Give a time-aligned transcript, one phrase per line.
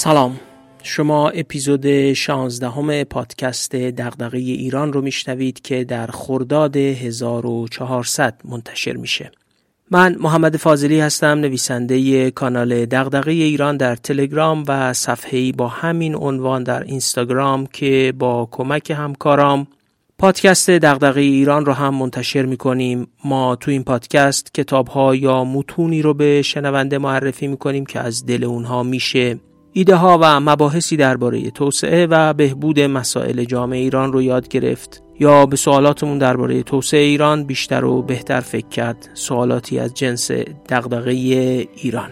[0.00, 0.40] سلام.
[0.82, 9.30] شما اپیزود 16 همه پادکست دغدغه ایران رو میشنوید که در خرداد 1400 منتشر میشه.
[9.90, 16.62] من محمد فاضلی هستم نویسنده کانال دغدغه ایران در تلگرام و صفحه‌ای با همین عنوان
[16.62, 19.66] در اینستاگرام که با کمک همکارام
[20.18, 23.06] پادکست دغدغه ایران رو هم منتشر می‌کنیم.
[23.24, 28.26] ما تو این پادکست کتاب ها یا متونی رو به شنونده معرفی می‌کنیم که از
[28.26, 29.38] دل اونها میشه.
[29.72, 35.02] ایده ها و مباحثی درباره توسعه و بهبود مسائل جامعه ایران رو یاد گرفت.
[35.20, 39.08] یا به سوالاتمون درباره توسعه ایران بیشتر و بهتر فکر کرد.
[39.14, 40.30] سوالاتی از جنس
[40.68, 42.10] دغدغه ایران.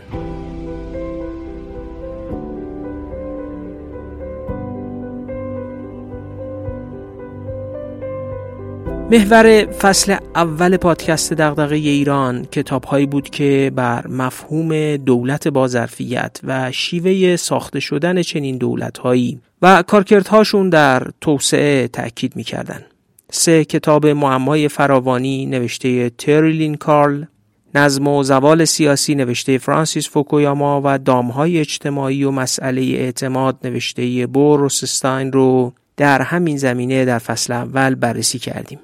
[9.10, 16.72] محور فصل اول پادکست دغدغه ایران کتابهایی بود که بر مفهوم دولت با ظرفیت و
[16.72, 22.84] شیوه ساخته شدن چنین دولتهایی و کارکردهاشون در توسعه تأکید می‌کردن.
[23.30, 27.24] سه کتاب معمای فراوانی نوشته تریلین کارل
[27.74, 34.60] نظم و زوال سیاسی نوشته فرانسیس فوکویاما و دامهای اجتماعی و مسئله اعتماد نوشته بور
[34.60, 38.78] روسستاین رو در همین زمینه در فصل اول بررسی کردیم.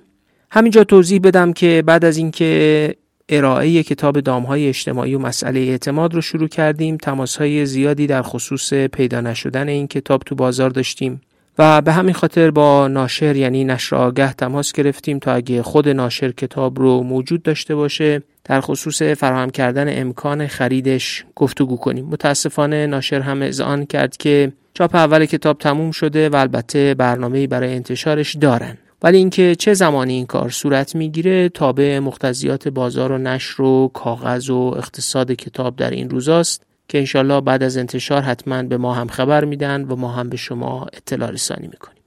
[0.55, 2.95] همینجا توضیح بدم که بعد از اینکه
[3.29, 9.21] ارائه کتاب دامهای اجتماعی و مسئله اعتماد رو شروع کردیم تماسهای زیادی در خصوص پیدا
[9.21, 11.21] نشدن این کتاب تو بازار داشتیم
[11.59, 16.31] و به همین خاطر با ناشر یعنی نشر آگه تماس گرفتیم تا اگه خود ناشر
[16.31, 22.05] کتاب رو موجود داشته باشه در خصوص فراهم کردن امکان خریدش گفتگو کنیم.
[22.05, 27.75] متاسفانه ناشر هم اذعان کرد که چاپ اول کتاب تموم شده و البته برنامه‌ای برای
[27.75, 28.79] انتشارش دارن.
[29.05, 34.51] ولی اینکه چه زمانی این کار صورت می‌گیره تابع مختزیات بازار و نشر و کاغذ
[34.51, 39.09] و اقتصاد کتاب در این روزاست که انشالله بعد از انتشار حتما به ما هم
[39.09, 42.03] خبر میدن و ما هم به شما اطلاع رسانی می‌کنیم.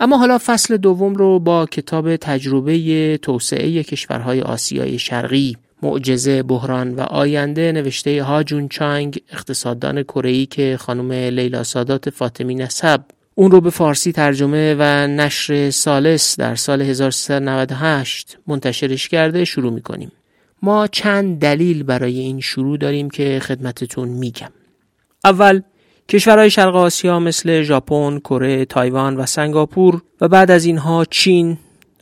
[0.00, 7.00] اما حالا فصل دوم رو با کتاب تجربه توسعه کشورهای آسیای شرقی معجزه بحران و
[7.00, 13.00] آینده نوشته هاجون چانگ اقتصاددان کره که خانم لیلا سادات فاطمی نسب
[13.34, 20.12] اون رو به فارسی ترجمه و نشر سالس در سال 1398 منتشرش کرده شروع می‌کنیم.
[20.62, 24.50] ما چند دلیل برای این شروع داریم که خدمتتون میگم.
[25.24, 25.60] اول
[26.08, 31.58] کشورهای شرق آسیا مثل ژاپن، کره، تایوان و سنگاپور و بعد از اینها چین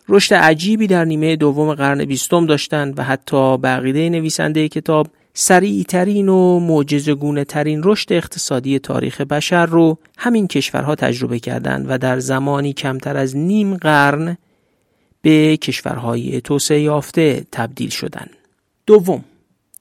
[0.09, 6.59] رشد عجیبی در نیمه دوم قرن بیستم داشتند و حتی بقیده نویسنده کتاب سریعترین و
[6.61, 13.17] معجزه‌گونه ترین رشد اقتصادی تاریخ بشر رو همین کشورها تجربه کردند و در زمانی کمتر
[13.17, 14.37] از نیم قرن
[15.23, 18.31] به کشورهای توسعه یافته تبدیل شدند.
[18.87, 19.25] دوم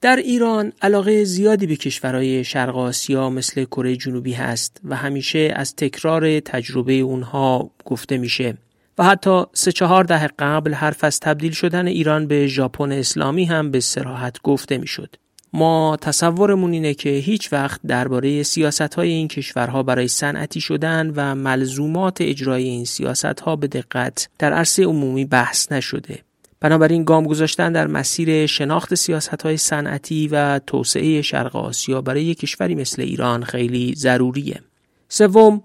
[0.00, 5.76] در ایران علاقه زیادی به کشورهای شرق آسیا مثل کره جنوبی هست و همیشه از
[5.76, 8.56] تکرار تجربه اونها گفته میشه
[8.98, 13.70] و حتی سه چهار دهه قبل حرف از تبدیل شدن ایران به ژاپن اسلامی هم
[13.70, 15.16] به سراحت گفته می‌شد.
[15.52, 21.34] ما تصورمون اینه که هیچ وقت درباره سیاست های این کشورها برای صنعتی شدن و
[21.34, 26.18] ملزومات اجرای این سیاست ها به دقت در عرصه عمومی بحث نشده.
[26.60, 32.74] بنابراین گام گذاشتن در مسیر شناخت سیاست های صنعتی و توسعه شرق آسیا برای کشوری
[32.74, 34.60] مثل ایران خیلی ضروریه.
[35.08, 35.62] سوم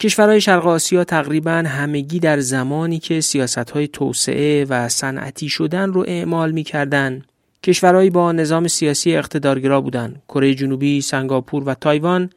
[0.00, 6.04] کشورهای شرق آسیا تقریبا همگی در زمانی که سیاست های توسعه و صنعتی شدن رو
[6.08, 7.22] اعمال می‌کردن
[7.64, 10.22] کشورهایی با نظام سیاسی اقتدارگرا بودند.
[10.28, 12.30] کره جنوبی، سنگاپور و تایوان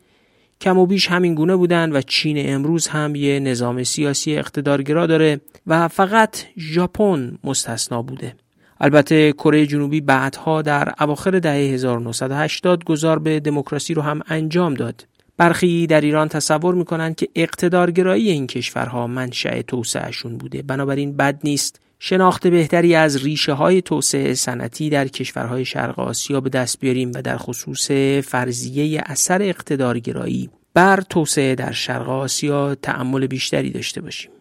[0.61, 5.41] کم و بیش همین گونه بودند و چین امروز هم یه نظام سیاسی اقتدارگرا داره
[5.67, 8.35] و فقط ژاپن مستثنا بوده.
[8.81, 15.07] البته کره جنوبی بعدها در اواخر دهه 1980 گذار به دموکراسی رو هم انجام داد.
[15.37, 20.61] برخی در ایران تصور می‌کنند که اقتدارگرایی این کشورها منشأ توسعهشون بوده.
[20.61, 26.49] بنابراین بد نیست شناخت بهتری از ریشه های توسعه صنعتی در کشورهای شرق آسیا به
[26.49, 27.91] دست بیاریم و در خصوص
[28.25, 34.31] فرضیه اثر اقتدارگرایی بر توسعه در شرق آسیا تأمل بیشتری داشته باشیم.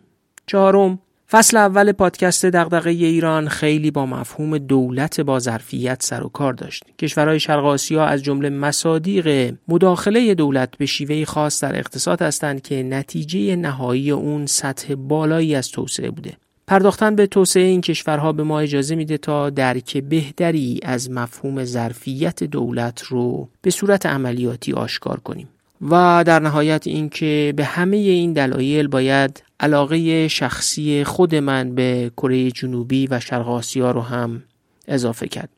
[0.47, 0.99] چهارم
[1.31, 6.85] فصل اول پادکست دغدغه ایران خیلی با مفهوم دولت با ظرفیت سر و کار داشت.
[6.99, 12.83] کشورهای شرق آسیا از جمله مصادیق مداخله دولت به شیوه خاص در اقتصاد هستند که
[12.83, 16.37] نتیجه نهایی اون سطح بالایی از توسعه بوده.
[16.67, 22.45] پرداختن به توسعه این کشورها به ما اجازه میده تا درک بهتری از مفهوم ظرفیت
[22.45, 25.49] دولت رو به صورت عملیاتی آشکار کنیم
[25.91, 32.51] و در نهایت اینکه به همه این دلایل باید علاقه شخصی خود من به کره
[32.51, 34.43] جنوبی و شرق آسیا رو هم
[34.89, 35.49] اضافه کرد.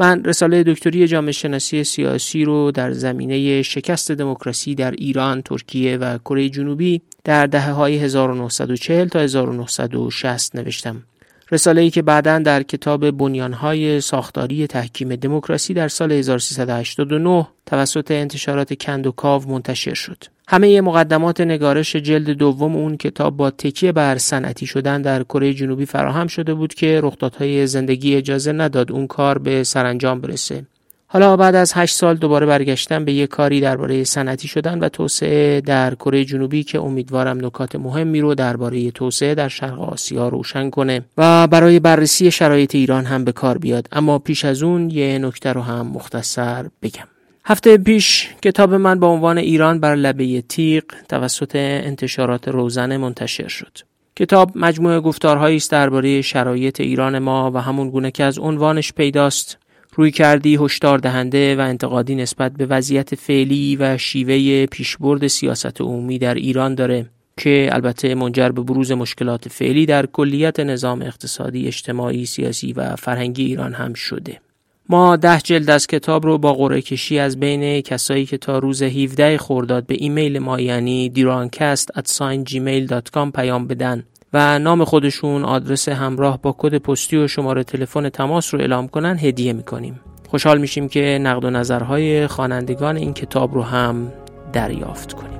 [0.00, 6.18] من رساله دکتری جامعه شناسی سیاسی رو در زمینه شکست دموکراسی در ایران، ترکیه و
[6.18, 11.02] کره جنوبی در دهه های 1940 تا 1960 نوشتم.
[11.50, 18.74] رساله ای که بعدا در کتاب بنیانهای ساختاری تحکیم دموکراسی در سال 1389 توسط انتشارات
[18.74, 20.24] کندوکاو منتشر شد.
[20.48, 25.86] همه مقدمات نگارش جلد دوم اون کتاب با تکیه بر صنعتی شدن در کره جنوبی
[25.86, 30.64] فراهم شده بود که رخدادهای زندگی اجازه نداد اون کار به سرانجام برسه.
[31.10, 35.60] حالا بعد از هشت سال دوباره برگشتم به یک کاری درباره صنعتی شدن و توسعه
[35.60, 41.04] در کره جنوبی که امیدوارم نکات مهمی رو درباره توسعه در شرق آسیا روشن کنه
[41.18, 43.88] و برای بررسی شرایط ایران هم به کار بیاد.
[43.92, 47.08] اما پیش از اون یه نکته رو هم مختصر بگم.
[47.44, 53.78] هفته پیش کتاب من با عنوان ایران بر لبه تیغ توسط انتشارات روزنه منتشر شد.
[54.16, 59.58] کتاب مجموعه گفتارهایی است درباره شرایط ایران ما و همون گونه که از عنوانش پیداست.
[59.98, 66.18] روی کردی هشدار دهنده و انتقادی نسبت به وضعیت فعلی و شیوه پیشبرد سیاست عمومی
[66.18, 67.06] در ایران داره
[67.36, 73.44] که البته منجر به بروز مشکلات فعلی در کلیت نظام اقتصادی، اجتماعی، سیاسی و فرهنگی
[73.44, 74.40] ایران هم شده.
[74.88, 78.82] ما ده جلد از کتاب رو با قرعه کشی از بین کسایی که تا روز
[78.82, 81.90] 17 خورداد به ایمیل ما یعنی دیرانکست
[83.34, 88.60] پیام بدن و نام خودشون آدرس همراه با کد پستی و شماره تلفن تماس رو
[88.60, 90.00] اعلام کنن هدیه می‌کنیم.
[90.28, 94.12] خوشحال میشیم که نقد و نظرهای خوانندگان این کتاب رو هم
[94.52, 95.38] دریافت کنیم.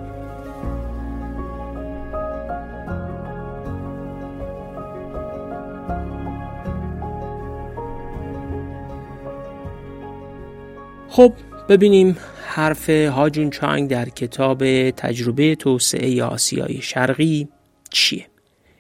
[11.09, 11.33] خب
[11.69, 17.49] ببینیم حرف هاجون چانگ در کتاب تجربه توسعه آسیای شرقی
[17.91, 18.27] چیه؟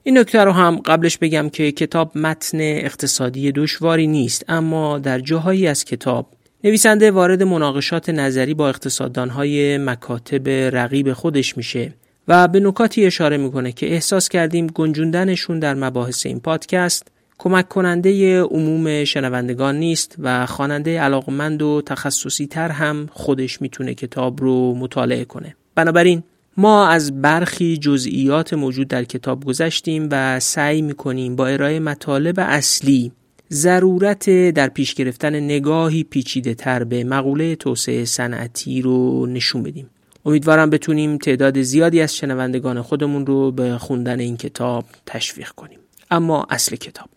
[0.08, 5.66] این نکته رو هم قبلش بگم که کتاب متن اقتصادی دشواری نیست اما در جاهایی
[5.66, 6.26] از کتاب
[6.64, 11.94] نویسنده وارد مناقشات نظری با اقتصاددانهای مکاتب رقیب خودش میشه
[12.28, 17.08] و به نکاتی اشاره می‌کنه که احساس کردیم گنجوندنشون در مباحث این پادکست
[17.38, 24.40] کمک کننده عموم شنوندگان نیست و خواننده علاقمند و تخصصی تر هم خودش می‌تونه کتاب
[24.40, 25.56] رو مطالعه کنه.
[25.74, 26.22] بنابراین
[26.58, 33.12] ما از برخی جزئیات موجود در کتاب گذشتیم و سعی می‌کنیم با ارائه مطالب اصلی
[33.52, 39.90] ضرورت در پیش گرفتن نگاهی پیچیده تر به مقوله توسعه صنعتی رو نشون بدیم.
[40.26, 45.78] امیدوارم بتونیم تعداد زیادی از شنوندگان خودمون رو به خوندن این کتاب تشویق کنیم.
[46.10, 47.08] اما اصل کتاب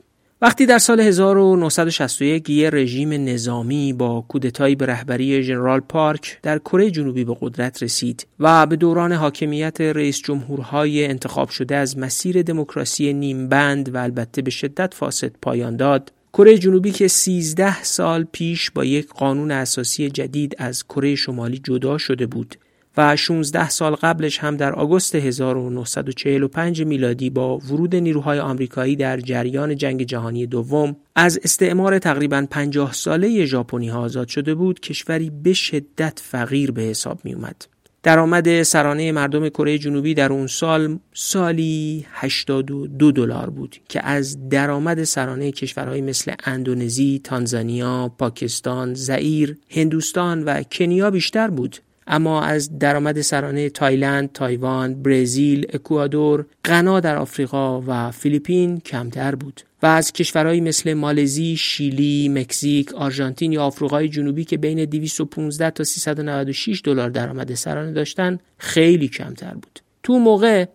[0.43, 6.91] وقتی در سال 1961 یه رژیم نظامی با کودتایی به رهبری ژنرال پارک در کره
[6.91, 13.13] جنوبی به قدرت رسید و به دوران حاکمیت رئیس جمهورهای انتخاب شده از مسیر دموکراسی
[13.13, 16.11] نیمبند و البته به شدت فاسد پایان داد.
[16.33, 21.97] کره جنوبی که 13 سال پیش با یک قانون اساسی جدید از کره شمالی جدا
[21.97, 22.55] شده بود.
[22.97, 29.75] و 16 سال قبلش هم در آگوست 1945 میلادی با ورود نیروهای آمریکایی در جریان
[29.75, 35.53] جنگ جهانی دوم از استعمار تقریبا 50 ساله ژاپنی ها آزاد شده بود کشوری به
[35.53, 37.65] شدت فقیر به حساب می اومد.
[38.03, 45.03] درآمد سرانه مردم کره جنوبی در اون سال سالی 82 دلار بود که از درآمد
[45.03, 51.77] سرانه کشورهای مثل اندونزی، تانزانیا، پاکستان، زئیر، هندوستان و کنیا بیشتر بود.
[52.07, 59.61] اما از درآمد سرانه تایلند، تایوان، برزیل، اکوادور، غنا در آفریقا و فیلیپین کمتر بود
[59.83, 65.83] و از کشورهایی مثل مالزی، شیلی، مکزیک، آرژانتین یا آفریقای جنوبی که بین 215 تا
[65.83, 69.79] 396 دلار درآمد سرانه داشتن خیلی کمتر بود.
[70.03, 70.65] تو موقع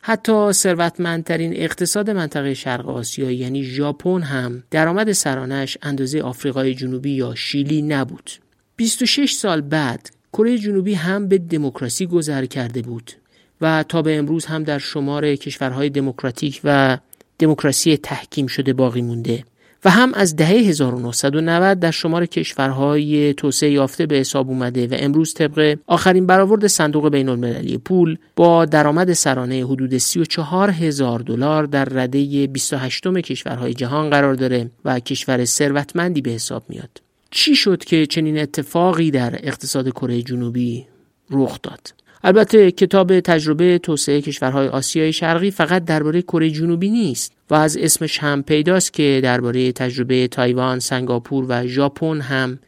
[0.00, 7.34] حتی ثروتمندترین اقتصاد منطقه شرق آسیا یعنی ژاپن هم درآمد سرانش اندازه آفریقای جنوبی یا
[7.34, 8.30] شیلی نبود.
[8.76, 13.12] 26 سال بعد کره جنوبی هم به دموکراسی گذر کرده بود
[13.60, 16.98] و تا به امروز هم در شمار کشورهای دموکراتیک و
[17.38, 19.44] دموکراسی تحکیم شده باقی مونده
[19.84, 25.34] و هم از دهه 1990 در شمار کشورهای توسعه یافته به حساب اومده و امروز
[25.34, 31.84] طبق آخرین برآورد صندوق بین المللی پول با درآمد سرانه حدود 34 هزار دلار در
[31.84, 37.13] رده 28 کشورهای جهان قرار داره و کشور ثروتمندی به حساب میاد.
[37.36, 40.86] چی شد که چنین اتفاقی در اقتصاد کره جنوبی
[41.30, 47.54] رخ داد؟ البته کتاب تجربه توسعه کشورهای آسیای شرقی فقط درباره کره جنوبی نیست و
[47.54, 52.58] از اسمش هم پیداست که درباره تجربه تایوان، سنگاپور و ژاپن هم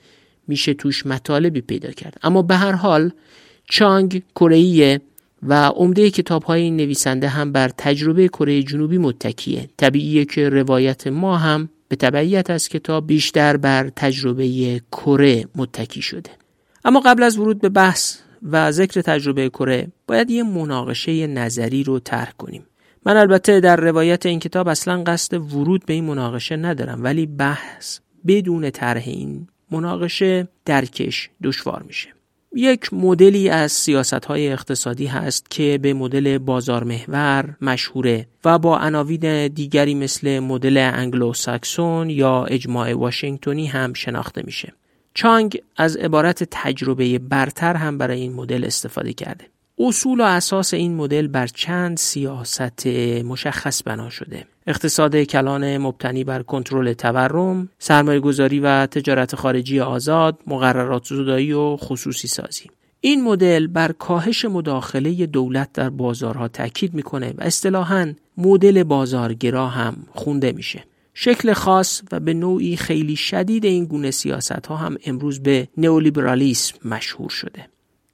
[0.48, 2.18] میشه توش مطالبی پیدا کرد.
[2.22, 3.10] اما به هر حال
[3.70, 5.00] چانگ کره
[5.42, 9.68] و عمده کتاب های این نویسنده هم بر تجربه کره جنوبی متکیه.
[9.76, 16.30] طبیعیه که روایت ما هم به تبعیت از کتاب بیشتر بر تجربه کره متکی شده.
[16.84, 21.98] اما قبل از ورود به بحث و ذکر تجربه کره باید یه مناقشه نظری رو
[21.98, 22.66] طرح کنیم.
[23.06, 27.98] من البته در روایت این کتاب اصلا قصد ورود به این مناقشه ندارم ولی بحث
[28.26, 32.15] بدون طرح این مناقشه درکش دشوار میشه.
[32.56, 38.78] یک مدلی از سیاست های اقتصادی هست که به مدل بازار محور مشهوره و با
[38.78, 44.72] عناوین دیگری مثل مدل انگلو ساکسون یا اجماع واشنگتنی هم شناخته میشه.
[45.14, 49.44] چانگ از عبارت تجربه برتر هم برای این مدل استفاده کرده.
[49.78, 52.86] اصول و اساس این مدل بر چند سیاست
[53.24, 54.46] مشخص بنا شده.
[54.66, 61.76] اقتصاد کلان مبتنی بر کنترل تورم، سرمایه گذاری و تجارت خارجی آزاد، مقررات زدایی و
[61.76, 62.64] خصوصی سازی.
[63.00, 69.96] این مدل بر کاهش مداخله دولت در بازارها تاکید می‌کنه و اصطلاحاً مدل بازارگرا هم
[70.14, 70.84] خونده میشه.
[71.14, 76.88] شکل خاص و به نوعی خیلی شدید این گونه سیاست ها هم امروز به نئولیبرالیسم
[76.88, 77.68] مشهور شده.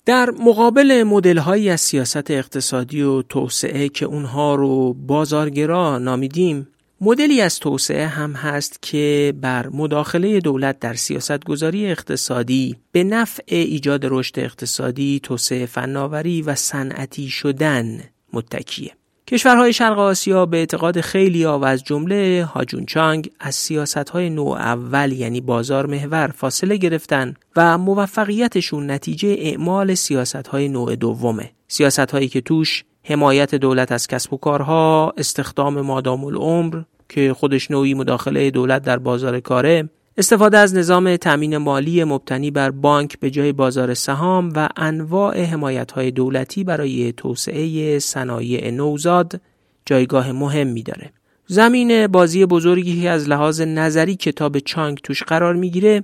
[0.07, 6.69] در مقابل مدل هایی از سیاست اقتصادی و توسعه که اونها رو بازارگرا نامیدیم
[7.01, 13.43] مدلی از توسعه هم هست که بر مداخله دولت در سیاست گذاری اقتصادی به نفع
[13.47, 18.01] ایجاد رشد اقتصادی، توسعه فناوری و صنعتی شدن
[18.33, 18.93] متکیه.
[19.33, 24.57] کشورهای شرق آسیا به اعتقاد خیلی و از جمله هاجون چانگ از سیاست های نوع
[24.57, 31.51] اول یعنی بازار محور فاصله گرفتن و موفقیتشون نتیجه اعمال سیاست های نوع دومه.
[31.69, 37.71] سیاست هایی که توش حمایت دولت از کسب و کارها استخدام مادام العمر که خودش
[37.71, 43.31] نوعی مداخله دولت در بازار کاره استفاده از نظام تأمین مالی مبتنی بر بانک به
[43.31, 45.47] جای بازار سهام و انواع
[45.95, 49.41] های دولتی برای توسعه صنایع نوزاد
[49.87, 51.13] جایگاه مهمی داره.
[51.47, 56.03] زمین بازی بزرگی از لحاظ نظری کتاب چانگ توش قرار می‌گیره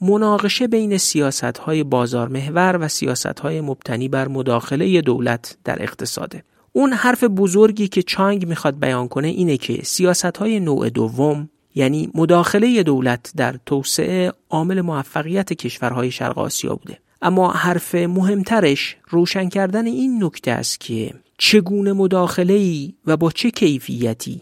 [0.00, 6.42] مناقشه بین سیاست های بازار محور و سیاست های مبتنی بر مداخله دولت در اقتصاده.
[6.72, 12.10] اون حرف بزرگی که چانگ می‌خواد بیان کنه اینه که سیاست های نوع دوم یعنی
[12.14, 16.98] مداخله دولت در توسعه عامل موفقیت کشورهای شرق آسیا بوده.
[17.22, 23.50] اما حرف مهمترش روشن کردن این نکته است که چگونه مداخله ای و با چه
[23.50, 24.40] کیفیتی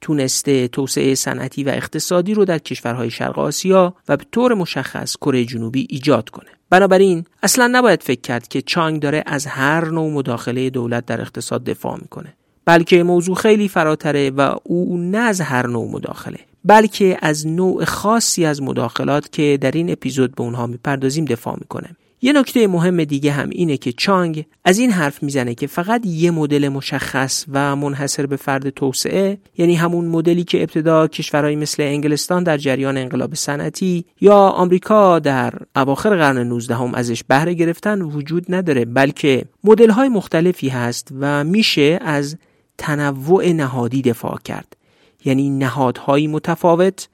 [0.00, 5.44] تونسته توسعه صنعتی و اقتصادی رو در کشورهای شرق آسیا و به طور مشخص کره
[5.44, 6.50] جنوبی ایجاد کنه.
[6.70, 11.64] بنابراین اصلا نباید فکر کرد که چانگ داره از هر نوع مداخله دولت در اقتصاد
[11.64, 16.38] دفاع می‌کنه بلکه موضوع خیلی فراتره و او نه از هر نوع مداخله.
[16.64, 21.96] بلکه از نوع خاصی از مداخلات که در این اپیزود به اونها می‌پردازیم دفاع می‌کنه.
[22.22, 26.30] یه نکته مهم دیگه هم اینه که چانگ از این حرف می‌زنه که فقط یه
[26.30, 32.42] مدل مشخص و منحصر به فرد توسعه یعنی همون مدلی که ابتدا کشورهایی مثل انگلستان
[32.42, 38.44] در جریان انقلاب صنعتی یا آمریکا در اواخر قرن 19 هم ازش بهره گرفتن وجود
[38.48, 42.36] نداره بلکه مدل های مختلفی هست و میشه از
[42.78, 44.76] تنوع نهادی دفاع کرد.
[45.24, 47.08] یعنی نهادهایی متفاوت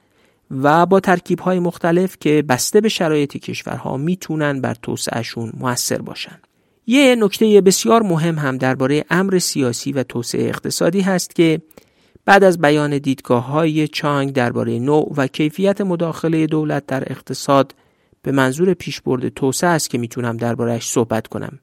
[0.51, 6.39] و با ترکیبهای مختلف که بسته به شرایط کشورها می‌تونن بر توسعهشون موثر باشن.
[6.87, 11.61] یه نکته بسیار مهم هم درباره امر سیاسی و توسعه اقتصادی هست که
[12.25, 17.75] بعد از بیان دیدگاه های چانگ درباره نوع و کیفیت مداخله دولت در اقتصاد
[18.23, 21.59] به منظور پیشبرد توسعه است که می‌تونم دربارهش صحبت کنم.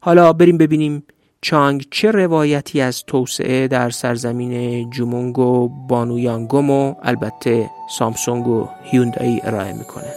[0.00, 1.02] حالا بریم ببینیم
[1.42, 9.40] چانگ چه روایتی از توسعه در سرزمین جومونگ و بانویانگوم و البته سامسونگ و هیوندایی
[9.44, 10.14] ارائه می‌کنه.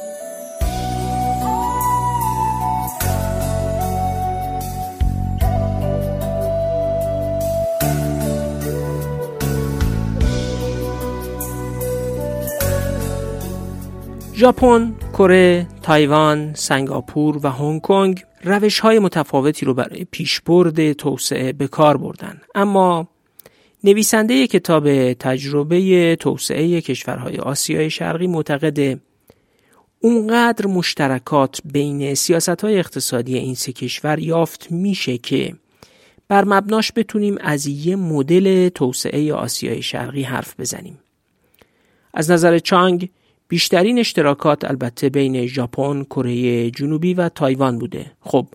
[14.35, 21.67] ژاپن، کره، تایوان، سنگاپور و هنگ کنگ روش های متفاوتی رو برای پیشبرد توسعه به
[21.67, 23.07] کار بردن اما
[23.83, 28.99] نویسنده کتاب تجربه توسعه کشورهای آسیای شرقی معتقده
[29.99, 35.55] اونقدر مشترکات بین سیاست های اقتصادی این سه کشور یافت میشه که
[36.27, 40.99] بر مبناش بتونیم از یه مدل توسعه آسیای شرقی حرف بزنیم.
[42.13, 43.09] از نظر چانگ
[43.53, 48.11] بیشترین اشتراکات البته بین ژاپن، کره جنوبی و تایوان بوده.
[48.21, 48.47] خب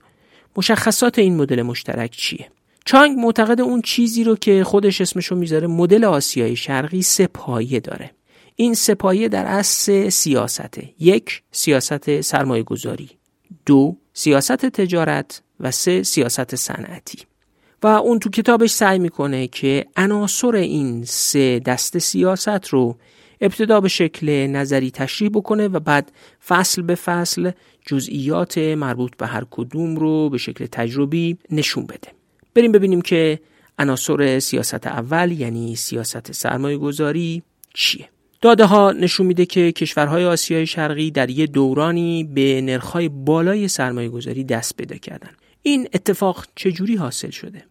[0.56, 2.50] مشخصات این مدل مشترک چیه؟
[2.84, 8.10] چانگ معتقد اون چیزی رو که خودش اسمشو می‌ذاره مدل آسیای شرقی سه پایه داره.
[8.56, 10.90] این سه پایه در اصل سیاسته.
[10.98, 13.10] یک سیاست سرمایه گذاری.
[13.66, 17.18] دو سیاست تجارت و سه سیاست صنعتی.
[17.82, 22.96] و اون تو کتابش سعی می‌کنه که عناصر این سه دست سیاست رو
[23.40, 26.12] ابتدا به شکل نظری تشریح بکنه و بعد
[26.46, 27.50] فصل به فصل
[27.86, 32.08] جزئیات مربوط به هر کدوم رو به شکل تجربی نشون بده.
[32.54, 33.40] بریم ببینیم که
[33.78, 37.42] عناصر سیاست اول یعنی سیاست سرمایه گذاری
[37.74, 38.08] چیه؟
[38.40, 44.08] داده ها نشون میده که کشورهای آسیای شرقی در یه دورانی به نرخهای بالای سرمایه
[44.08, 45.30] گذاری دست پیدا کردن.
[45.62, 47.64] این اتفاق چجوری حاصل شده؟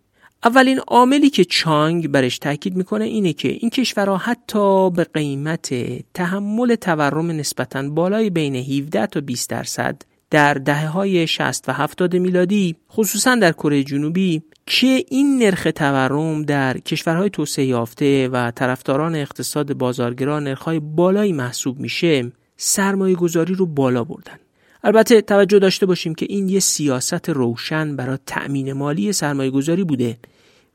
[0.44, 5.74] اولین عاملی که چانگ برش تاکید می‌کنه اینه که این کشورها حتی به قیمت
[6.14, 12.16] تحمل تورم نسبتا بالای بین 17 تا 20 درصد در دهه های 60 و 70
[12.16, 19.16] میلادی خصوصا در کره جنوبی که این نرخ تورم در کشورهای توسعه یافته و طرفداران
[19.16, 24.40] اقتصاد بازارگرا نرخهای بالایی محسوب میشه سرمایه گذاری رو بالا بردن.
[24.88, 30.18] البته توجه داشته باشیم که این یه سیاست روشن برای تأمین مالی سرمایه گذاری بوده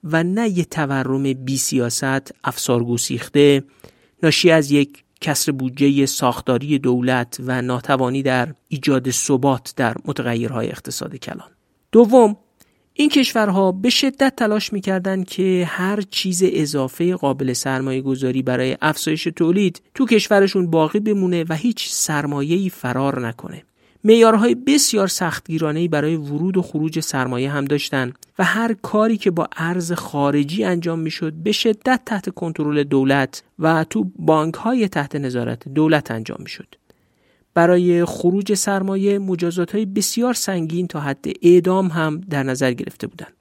[0.04, 3.64] و نه یه تورم بی سیاست افسار گسیخته
[4.22, 11.16] ناشی از یک کسر بودجه ساختاری دولت و ناتوانی در ایجاد ثبات در متغیرهای اقتصاد
[11.16, 11.50] کلان
[11.92, 12.36] دوم
[12.94, 19.24] این کشورها به شدت تلاش می‌کردند که هر چیز اضافه قابل سرمایه گذاری برای افزایش
[19.24, 23.62] تولید تو کشورشون باقی بمونه و هیچ سرمایه‌ای فرار نکنه.
[24.04, 29.48] میارهای بسیار سختگیرانه برای ورود و خروج سرمایه هم داشتن و هر کاری که با
[29.56, 35.68] ارز خارجی انجام می‌شد به شدت تحت کنترل دولت و تو بانک های تحت نظارت
[35.68, 36.74] دولت انجام می‌شد.
[37.54, 43.32] برای خروج سرمایه مجازات های بسیار سنگین تا حد اعدام هم در نظر گرفته بودند.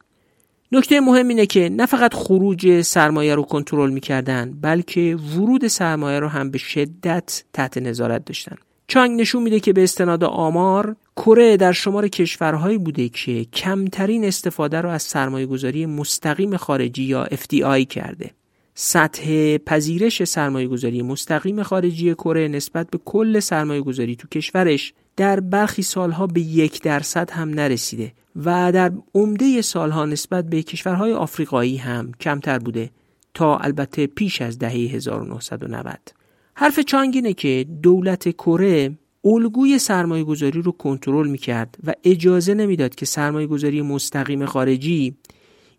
[0.71, 6.27] نکته مهم اینه که نه فقط خروج سرمایه رو کنترل می‌کردن بلکه ورود سرمایه رو
[6.27, 8.55] هم به شدت تحت نظارت داشتن.
[8.91, 14.81] چانگ نشون میده که به استناد آمار کره در شمار کشورهایی بوده که کمترین استفاده
[14.81, 18.31] رو از سرمایه گذاری مستقیم خارجی یا FDI کرده.
[18.75, 25.39] سطح پذیرش سرمایه گذاری مستقیم خارجی کره نسبت به کل سرمایه گذاری تو کشورش در
[25.39, 31.77] برخی سالها به یک درصد هم نرسیده و در عمده سالها نسبت به کشورهای آفریقایی
[31.77, 32.89] هم کمتر بوده
[33.33, 36.20] تا البته پیش از دهه 1990
[36.53, 42.95] حرف چانگ اینه که دولت کره الگوی سرمایه گذاری رو کنترل می‌کرد و اجازه نمی‌داد
[42.95, 45.15] که سرمایه گذاری مستقیم خارجی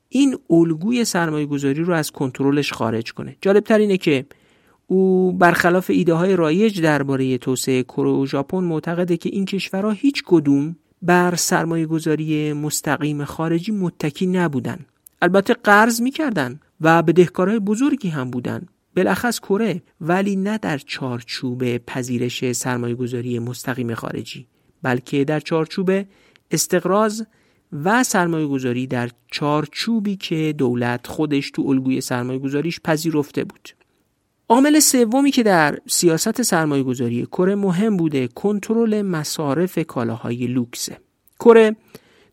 [0.09, 3.37] این الگوی سرمایه گذاری رو از کنترلش خارج کنه.
[3.41, 4.27] جالب تر اینه که
[4.87, 10.23] او برخلاف ایده های رایج درباره توسعه کره و ژاپن معتقده که این کشورها هیچ
[10.27, 14.79] کدوم بر سرمایه گذاری مستقیم خارجی متکی نبودن.
[15.23, 18.67] البته قرض می‌کردن و بدهکارهای بزرگی هم بودن.
[18.95, 24.47] بلخص کره ولی نه در چارچوب پذیرش سرمایه گذاری مستقیم خارجی
[24.83, 25.91] بلکه در چارچوب
[26.51, 27.23] استقراض
[27.73, 33.69] و سرمایه گذاری در چارچوبی که دولت خودش تو الگوی سرمایه گذاریش پذیرفته بود.
[34.49, 40.99] عامل سومی که در سیاست سرمایه گذاری کره مهم بوده کنترل مصارف کالاهای لوکسه.
[41.41, 41.77] کره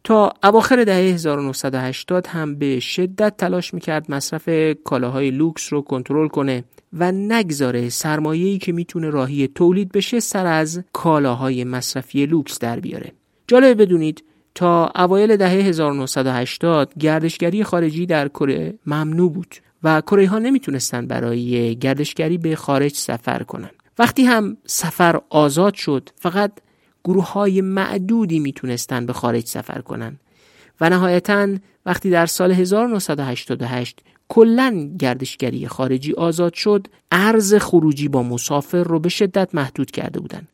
[0.09, 4.49] تا اواخر دهه 1980 هم به شدت تلاش می‌کرد مصرف
[4.83, 10.83] کالاهای لوکس رو کنترل کنه و نگذاره سرمایه‌ای که می‌تونه راهی تولید بشه سر از
[10.93, 13.11] کالاهای مصرفی لوکس در بیاره.
[13.47, 14.23] جالب بدونید
[14.55, 21.75] تا اوایل دهه 1980 گردشگری خارجی در کره ممنوع بود و کره‌ای ها نمی‌تونستن برای
[21.75, 26.51] گردشگری به خارج سفر کنن وقتی هم سفر آزاد شد فقط
[27.03, 30.19] گروه های معدودی می‌تونستن به خارج سفر کنن
[30.81, 31.47] و نهایتا
[31.85, 39.09] وقتی در سال 1988 کلا گردشگری خارجی آزاد شد ارز خروجی با مسافر رو به
[39.09, 40.47] شدت محدود کرده بودند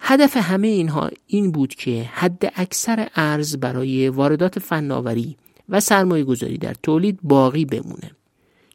[0.00, 5.36] هدف همه اینها این بود که حد اکثر ارز برای واردات فناوری
[5.68, 8.10] و سرمایه گذاری در تولید باقی بمونه.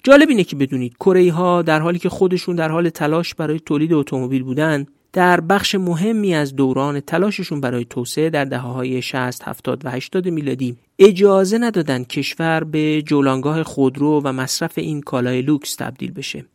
[0.03, 3.93] جالب اینه که بدونید کره ها در حالی که خودشون در حال تلاش برای تولید
[3.93, 9.85] اتومبیل بودن در بخش مهمی از دوران تلاششون برای توسعه در دهه های 60, 70
[9.85, 16.11] و 80 میلادی اجازه ندادن کشور به جولانگاه خودرو و مصرف این کالای لوکس تبدیل
[16.11, 16.45] بشه.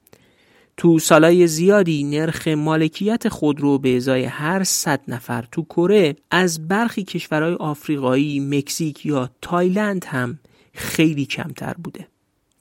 [0.77, 7.05] تو سالای زیادی نرخ مالکیت خودرو به ازای هر صد نفر تو کره از برخی
[7.05, 10.38] کشورهای آفریقایی، مکزیک یا تایلند هم
[10.73, 12.12] خیلی کمتر بوده.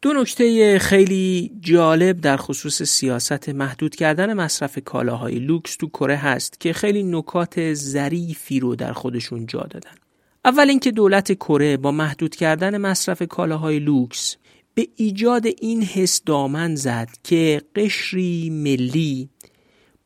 [0.01, 6.59] دو نکته خیلی جالب در خصوص سیاست محدود کردن مصرف کالاهای لوکس تو کره هست
[6.59, 9.91] که خیلی نکات ظریفی رو در خودشون جا دادن.
[10.45, 14.37] اول اینکه دولت کره با محدود کردن مصرف کالاهای لوکس
[14.73, 19.29] به ایجاد این حس دامن زد که قشری ملی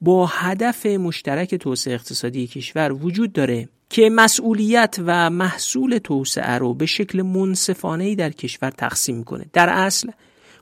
[0.01, 6.85] با هدف مشترک توسعه اقتصادی کشور وجود داره که مسئولیت و محصول توسعه رو به
[6.85, 10.11] شکل منصفانه در کشور تقسیم کنه در اصل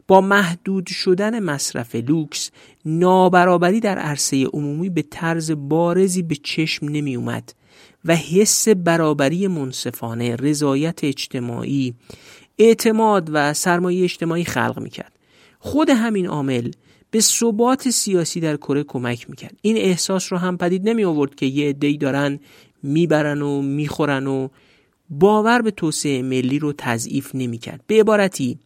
[0.07, 2.51] با محدود شدن مصرف لوکس
[2.85, 7.53] نابرابری در عرصه عمومی به طرز بارزی به چشم نمی اومد
[8.05, 11.93] و حس برابری منصفانه رضایت اجتماعی
[12.57, 15.13] اعتماد و سرمایه اجتماعی خلق می‌کرد.
[15.59, 16.71] خود همین عامل
[17.11, 19.55] به ثبات سیاسی در کره کمک می‌کرد.
[19.61, 22.39] این احساس رو هم پدید نمی آورد که یه عده‌ای دارن
[22.83, 24.47] می‌برن و می‌خورن و
[25.09, 28.59] باور به توسعه ملی رو تضعیف نمی‌کرد به عبارتی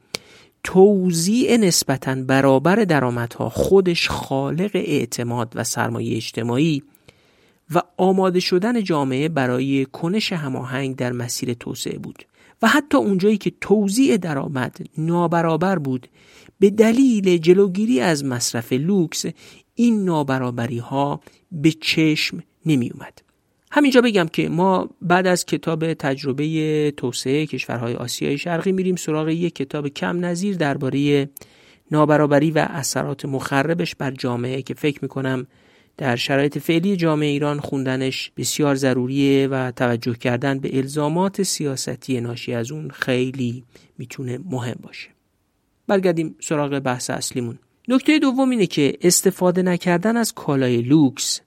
[0.63, 6.84] توزیع نسبتا برابر درآمدها خودش خالق اعتماد و سرمایه اجتماعی
[7.75, 12.25] و آماده شدن جامعه برای کنش هماهنگ در مسیر توسعه بود
[12.62, 16.08] و حتی اونجایی که توزیع درآمد نابرابر بود
[16.60, 19.25] به دلیل جلوگیری از مصرف لوکس
[19.75, 23.27] این نابرابری ها به چشم نمی اومد.
[23.71, 29.56] همینجا بگم که ما بعد از کتاب تجربه توسعه کشورهای آسیای شرقی میریم سراغ یک
[29.56, 31.30] کتاب کم نظیر درباره
[31.91, 35.47] نابرابری و اثرات مخربش بر جامعه که فکر می‌کنم
[35.97, 42.53] در شرایط فعلی جامعه ایران خوندنش بسیار ضروریه و توجه کردن به الزامات سیاستی ناشی
[42.53, 43.63] از اون خیلی
[43.97, 45.10] می‌تونه مهم باشه.
[45.88, 47.60] برگردیم سراغ بحث اصلیمون.
[47.88, 51.41] نکته دوم اینه که استفاده نکردن از کالای لوکس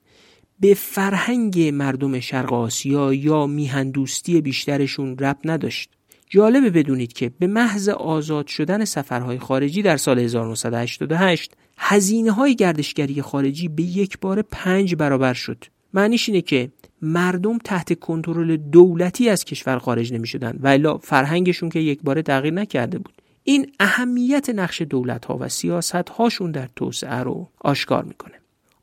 [0.61, 5.91] به فرهنگ مردم شرق آسیا یا میهندوستی بیشترشون رب نداشت.
[6.29, 13.23] جالبه بدونید که به محض آزاد شدن سفرهای خارجی در سال 1988 هزینه های گردشگری
[13.23, 15.65] خارجی به یک بار پنج برابر شد.
[15.95, 16.71] معنیش اینه که
[17.03, 22.23] مردم تحت کنترل دولتی از کشور خارج نمی شدن و الا فرهنگشون که یک بار
[22.23, 23.23] تغییر نکرده بود.
[23.45, 28.40] این اهمیت نقش دولت ها و سیاست هاشون در توسعه رو آشکار می‌کنه.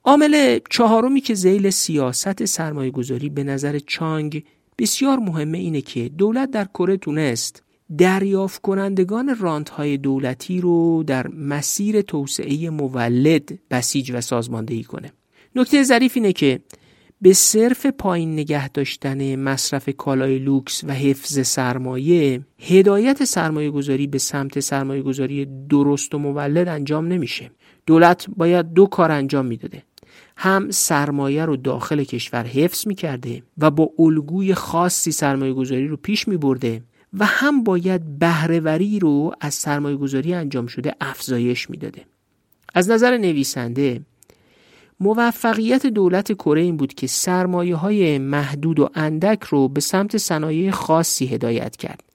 [0.08, 4.44] عامل چهارمی که زیل سیاست سرمایه گذاری به نظر چانگ
[4.78, 7.64] بسیار مهمه اینه که دولت در کره تونست
[7.98, 15.12] دریافت کنندگان رانت های دولتی رو در مسیر توسعه مولد بسیج و سازماندهی کنه.
[15.56, 16.60] نکته ظریف اینه که
[17.22, 24.18] به صرف پایین نگه داشتن مصرف کالای لوکس و حفظ سرمایه هدایت سرمایه گذاری به
[24.18, 27.52] سمت سرمایه گذاری درست و مولد انجام نمیشه
[27.86, 29.84] دولت باید دو کار انجام می‌داده
[30.40, 36.28] هم سرمایه رو داخل کشور حفظ می‌کرده و با الگوی خاصی سرمایه گذاری رو پیش
[36.28, 36.82] میبرده
[37.14, 42.06] و هم باید بهرهوری رو از سرمایه گذاری انجام شده افزایش می‌داده.
[42.74, 44.02] از نظر نویسنده
[45.00, 50.72] موفقیت دولت کره این بود که سرمایه های محدود و اندک رو به سمت صنایع
[50.72, 52.07] خاصی هدایت کرد.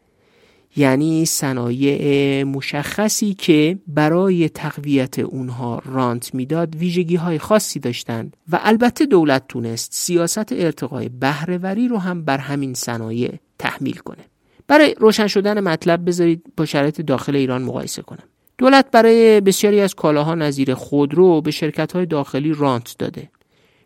[0.76, 8.36] یعنی صنایع مشخصی که برای تقویت اونها رانت می‌داد ویژگی های خاصی داشتند.
[8.52, 14.24] و البته دولت تونست سیاست ارتقای بهرهوری رو هم بر همین صنایع تحمیل کنه.
[14.68, 18.24] برای روشن شدن مطلب بذارید با شرایط داخل ایران مقایسه کنم.
[18.58, 23.30] دولت برای بسیاری از کالاها نظیر خودرو به شرکت های داخلی رانت داده.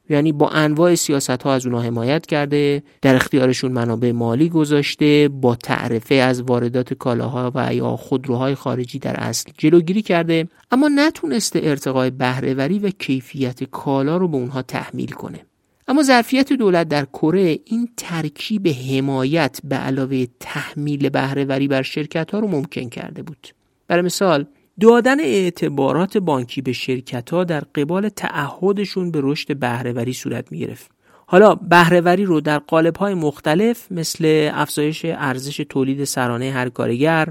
[0.09, 5.55] یعنی با انواع سیاست ها از اونها حمایت کرده در اختیارشون منابع مالی گذاشته با
[5.55, 12.11] تعرفه از واردات کالاها و یا خودروهای خارجی در اصل جلوگیری کرده اما نتونسته ارتقای
[12.11, 15.40] بهرهوری و کیفیت کالا رو به اونها تحمیل کنه.
[15.88, 22.38] اما ظرفیت دولت در کره این ترکیب حمایت به علاوه تحمیل بهرهوری بر شرکت ها
[22.38, 23.49] رو ممکن کرده بود.
[23.88, 24.47] برای مثال
[24.81, 30.91] دادن اعتبارات بانکی به شرکت ها در قبال تعهدشون به رشد بهرهوری صورت می گرفت.
[31.27, 37.29] حالا بهرهوری رو در قالب های مختلف مثل افزایش ارزش تولید سرانه هر کارگر،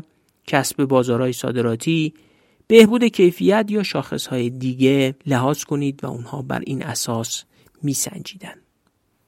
[0.48, 2.14] کسب بازارهای صادراتی،
[2.68, 7.44] بهبود کیفیت یا شاخص های دیگه لحاظ کنید و اونها بر این اساس
[7.84, 8.54] می سنجیدن.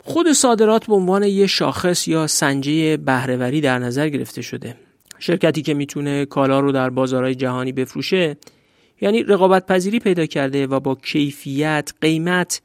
[0.03, 4.75] خود صادرات به عنوان یک شاخص یا سنجه بهرهوری در نظر گرفته شده
[5.19, 8.37] شرکتی که می‌تونه کالا رو در بازارهای جهانی بفروشه
[9.01, 12.61] یعنی رقابت پذیری پیدا کرده و با کیفیت، قیمت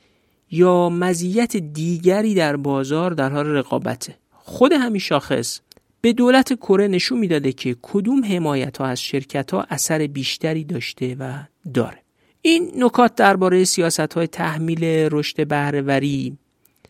[0.50, 4.14] یا مزیت دیگری در بازار در حال رقابته.
[4.32, 5.60] خود همین شاخص
[6.00, 11.16] به دولت کره نشون می‌داده که کدوم حمایت ها از شرکت ها اثر بیشتری داشته
[11.18, 11.32] و
[11.74, 11.98] داره.
[12.42, 16.36] این نکات درباره سیاست های تحمیل رشد بهرهوری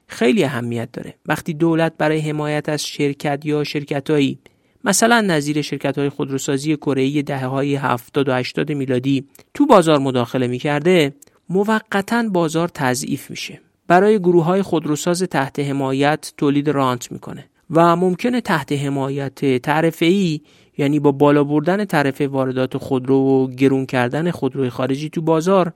[0.07, 1.15] خیلی اهمیت داره.
[1.27, 4.39] وقتی دولت برای حمایت از شرکت یا شرکتهایی
[4.85, 10.47] مثلا نظیر شرکت های خودروسازی کره دهه های 70 و 80 میلادی تو بازار مداخله
[10.47, 11.15] می‌کرده
[11.49, 13.61] موقتا بازار تضعیف میشه.
[13.87, 20.41] برای گروه های خودروساز تحت حمایت تولید رانت می‌کنه و ممکنه تحت حمایت تعرفه ای
[20.79, 25.73] یعنی با بالا بردن تعرفه واردات خودرو و گرون کردن خودروی خارجی تو بازار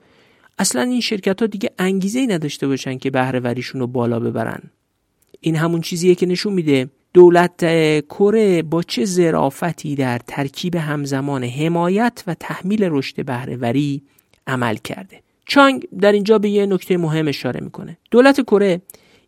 [0.59, 4.61] اصلا این شرکت ها دیگه انگیزه ای نداشته باشن که بهره وریشون رو بالا ببرن.
[5.39, 7.65] این همون چیزیه که نشون میده دولت
[8.05, 14.01] کره با چه ظرافتی در ترکیب همزمان حمایت و تحمیل رشد بهرهوری
[14.47, 17.97] عمل کرده؟ چانگ در اینجا به یه نکته مهم اشاره می‌کنه.
[18.11, 18.81] دولت کره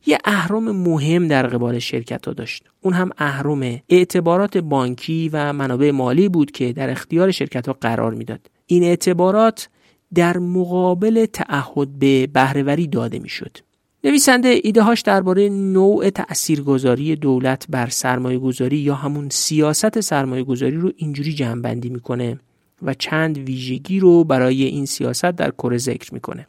[0.05, 2.63] یه اهرام مهم در قبال شرکت ها داشت.
[2.81, 8.13] اون هم اهرام اعتبارات بانکی و منابع مالی بود که در اختیار شرکت ها قرار
[8.13, 8.39] می‌داد.
[8.65, 9.69] این اعتبارات
[10.15, 13.57] در مقابل تعهد به بهرهوری داده می‌شد.
[14.03, 20.75] نویسنده ایده هاش درباره نوع تاثیرگذاری دولت بر سرمایه گذاری یا همون سیاست سرمایه گذاری
[20.75, 22.39] رو اینجوری جمعبندی می‌کنه
[22.81, 26.47] و چند ویژگی رو برای این سیاست در کره ذکر می‌کنه.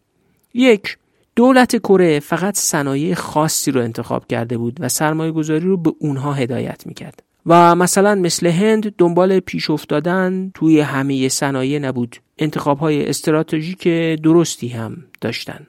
[0.55, 0.97] یک
[1.37, 6.33] دولت کره فقط صنایع خاصی رو انتخاب کرده بود و سرمایه گذاری رو به اونها
[6.33, 7.23] هدایت می‌کرد.
[7.47, 12.17] و مثلا مثل هند دنبال پیش افتادن توی همه صنایع نبود.
[12.39, 13.89] انتخاب های استراتژیک
[14.23, 15.67] درستی هم داشتن.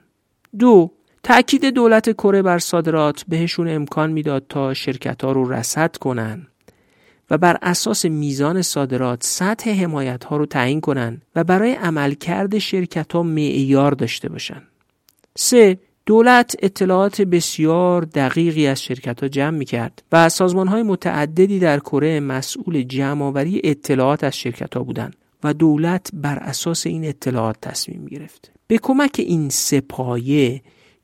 [0.58, 0.90] دو
[1.22, 6.46] تأکید دولت کره بر صادرات بهشون امکان می‌داد تا شرکت ها رو رسد کنن
[7.30, 13.12] و بر اساس میزان صادرات سطح حمایت ها رو تعیین کنن و برای عملکرد شرکت
[13.12, 14.62] ها معیار داشته باشن.
[15.36, 15.78] 3.
[16.06, 21.78] دولت اطلاعات بسیار دقیقی از شرکت ها جمع می کرد و سازمان های متعددی در
[21.78, 28.06] کره مسئول جمعآوری اطلاعات از شرکت ها بودند و دولت بر اساس این اطلاعات تصمیم
[28.06, 28.52] گرفت.
[28.66, 30.62] به کمک این سپایه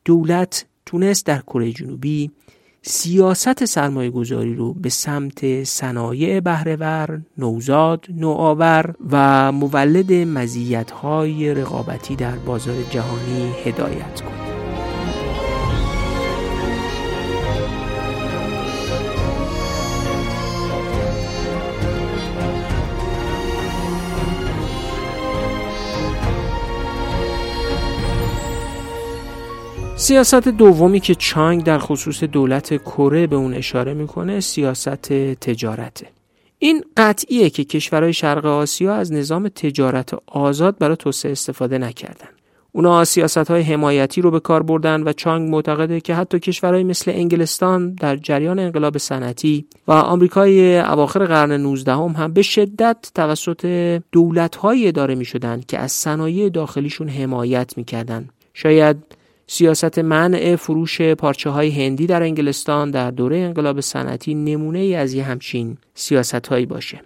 [0.09, 2.31] دولت تونست در کره جنوبی
[2.83, 12.37] سیاست سرمایه گذاری رو به سمت صنایع بهرهور، نوزاد، نوآور و مولد مزیت‌های رقابتی در
[12.37, 14.48] بازار جهانی هدایت کنید.
[30.01, 36.07] سیاست دومی که چانگ در خصوص دولت کره به اون اشاره می‌کنه سیاست تجارته.
[36.59, 42.29] این قطعیه که کشورهای شرق آسیا از نظام تجارت آزاد برای توسعه استفاده نکردن.
[42.73, 47.11] اونا سیاست های حمایتی رو به کار بردن و چانگ معتقده که حتی کشورهای مثل
[47.11, 53.67] انگلستان در جریان انقلاب صنعتی و آمریکای اواخر قرن 19 هم, هم به شدت توسط
[54.13, 58.29] دولت اداره می شدن که از صنایع داخلیشون حمایت می‌کردن.
[58.55, 59.18] شاید
[59.51, 65.15] سیاست منع فروش پارچه های هندی در انگلستان در دوره انقلاب صنعتی نمونه ای از
[65.15, 67.01] یه همچین سیاست هایی باشه.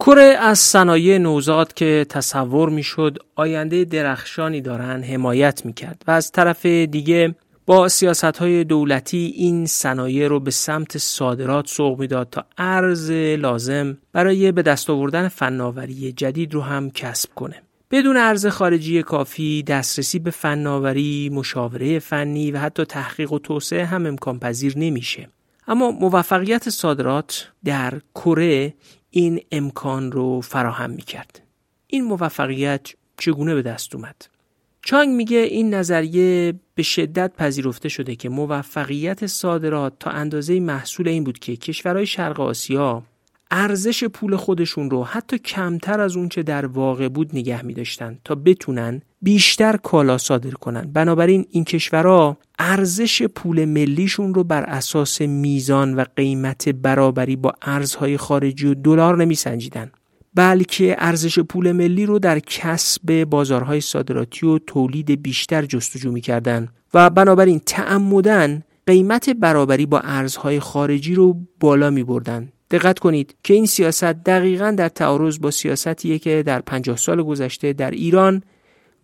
[0.00, 6.66] کره از صنایع نوزاد که تصور می‌شد آینده درخشانی دارن حمایت می‌کرد و از طرف
[6.66, 7.34] دیگه
[7.66, 13.98] با سیاست های دولتی این صنایع رو به سمت صادرات سوق می‌داد تا ارز لازم
[14.12, 17.62] برای به دست آوردن فناوری جدید رو هم کسب کنه.
[17.90, 24.06] بدون ارز خارجی کافی دسترسی به فناوری، مشاوره فنی و حتی تحقیق و توسعه هم
[24.06, 25.28] امکان پذیر نمیشه.
[25.68, 28.74] اما موفقیت صادرات در کره
[29.10, 31.42] این امکان رو فراهم می‌کرد.
[31.86, 34.26] این موفقیت چگونه به دست اومد؟
[34.82, 41.24] چانگ میگه این نظریه به شدت پذیرفته شده که موفقیت صادرات تا اندازه محصول این
[41.24, 43.02] بود که کشورهای شرق آسیا
[43.50, 48.34] ارزش پول خودشون رو حتی کمتر از اونچه در واقع بود نگه می داشتن تا
[48.34, 50.92] بتونن بیشتر کالا صادر کنن.
[50.92, 58.16] بنابراین این کشورها ارزش پول ملیشون رو بر اساس میزان و قیمت برابری با ارزهای
[58.16, 59.90] خارجی و دلار نمی سنجیدن
[60.34, 67.10] بلکه ارزش پول ملی رو در کسب بازارهای صادراتی و تولید بیشتر جستجو می‌کردن و
[67.10, 73.66] بنابراین تعمدن قیمت برابری با ارزهای خارجی رو بالا می بردن دقت کنید که این
[73.66, 78.42] سیاست دقیقا در تعارض با سیاستیه که در 50 سال گذشته در ایران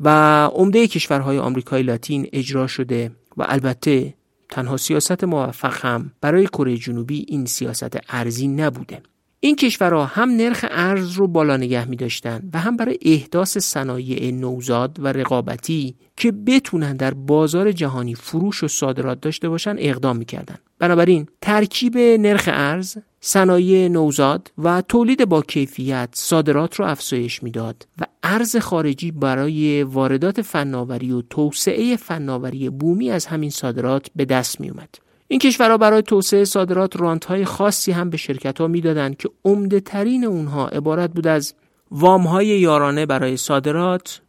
[0.00, 0.08] و
[0.46, 4.14] عمده کشورهای آمریکای لاتین اجرا شده و البته
[4.48, 9.02] تنها سیاست موفق هم برای کره جنوبی این سیاست ارزی نبوده.
[9.42, 14.32] این کشورها هم نرخ ارز رو بالا نگه می داشتن و هم برای احداث صنایع
[14.32, 20.54] نوزاد و رقابتی که بتونن در بازار جهانی فروش و صادرات داشته باشن اقدام می‌کردن
[20.78, 28.04] بنابراین ترکیب نرخ ارز صنایع نوزاد و تولید با کیفیت صادرات رو افزایش می‌داد و
[28.22, 34.70] ارز خارجی برای واردات فناوری و توسعه فناوری بومی از همین صادرات به دست می
[34.70, 35.09] اومد.
[35.32, 39.80] این کشورها برای توسعه صادرات رانت های خاصی هم به شرکت ها می‌دادند که عمده
[39.80, 41.54] ترین اونها عبارت بود از
[41.90, 44.20] وام های یارانه برای صادرات،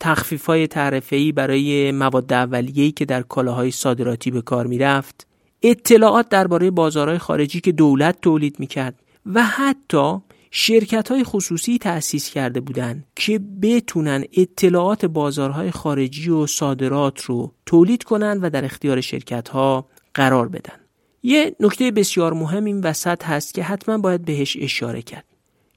[0.00, 5.26] تخفیف های تعرفه‌ای برای مواد اولیه‌ای که در کالاهای صادراتی به کار می‌رفت،
[5.62, 10.16] اطلاعات درباره بازارهای خارجی که دولت تولید می‌کرد و حتی
[10.50, 18.02] شرکت های خصوصی تأسیس کرده بودند که بتونن اطلاعات بازارهای خارجی و صادرات رو تولید
[18.02, 20.74] کنند و در اختیار شرکت ها قرار بدن.
[21.22, 25.24] یه نکته بسیار مهم این وسط هست که حتما باید بهش اشاره کرد.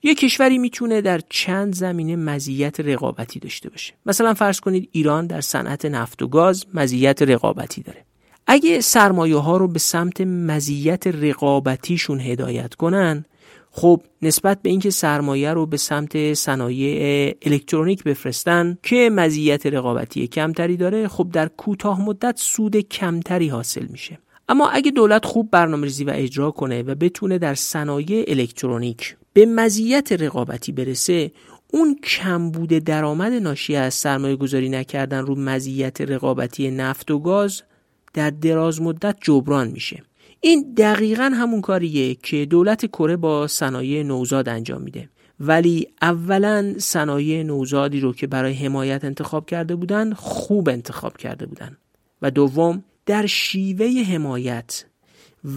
[0.03, 3.93] یه کشوری می‌تونه در چند زمینه مزیت رقابتی داشته باشه.
[4.05, 8.05] مثلا فرض کنید ایران در صنعت نفت و گاز مزیت رقابتی داره.
[8.47, 13.25] اگه سرمایه ها رو به سمت مزیت رقابتیشون هدایت کنن
[13.75, 20.77] خب نسبت به اینکه سرمایه رو به سمت صنایع الکترونیک بفرستن که مزیت رقابتی کمتری
[20.77, 24.19] داره خب در کوتاه مدت سود کمتری حاصل میشه.
[24.49, 30.11] اما اگه دولت خوب برنامه‌ریزی و اجرا کنه و بتونه در صنایع الکترونیک به مزیت
[30.11, 31.31] رقابتی برسه
[31.71, 37.63] اون کمبود درآمد ناشی از سرمایه گذاری نکردن رو مزیت رقابتی نفت و گاز
[38.13, 40.03] در دراز مدت جبران میشه.
[40.45, 45.09] این دقیقا همون کاریه که دولت کره با صنایع نوزاد انجام میده.
[45.39, 51.77] ولی اولا صنایع نوزادی رو که برای حمایت انتخاب کرده بودن خوب انتخاب کرده بودن.
[52.21, 54.85] و دوم در شیوه حمایت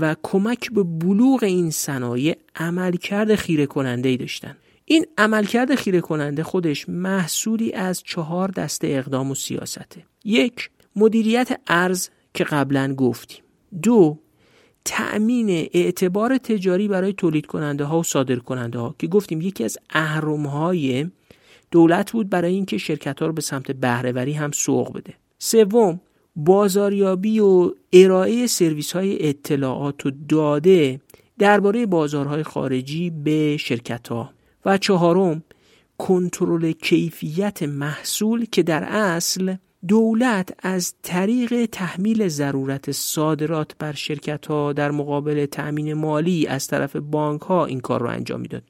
[0.00, 4.56] و کمک به بلوغ این صنایع عملکرد خیره کننده ای داشتن.
[4.84, 10.04] این عملکرد خیره کننده خودش محصولی از چهار دسته اقدام و سیاسته.
[10.24, 13.42] یک مدیریت ارز که قبلا گفتیم.
[13.82, 14.18] دو
[14.86, 19.78] تأمین اعتبار تجاری برای تولید کننده ها و صادر کننده ها که گفتیم یکی از
[19.90, 21.06] اهرم های
[21.70, 25.14] دولت بود برای اینکه شرکت ها رو به سمت بهرهوری هم سوق بده.
[25.38, 26.00] سوم
[26.36, 31.00] بازاریابی و ارائه سرویس های اطلاعات و داده
[31.38, 34.30] درباره بازارهای خارجی به شرکت ها
[34.64, 35.42] و چهارم
[35.98, 39.54] کنترل کیفیت محصول که در اصل
[39.88, 46.96] دولت از طریق تحمیل ضرورت صادرات بر شرکت ها در مقابل تأمین مالی از طرف
[46.96, 48.62] بانک ها این کار رو انجام می‌داد.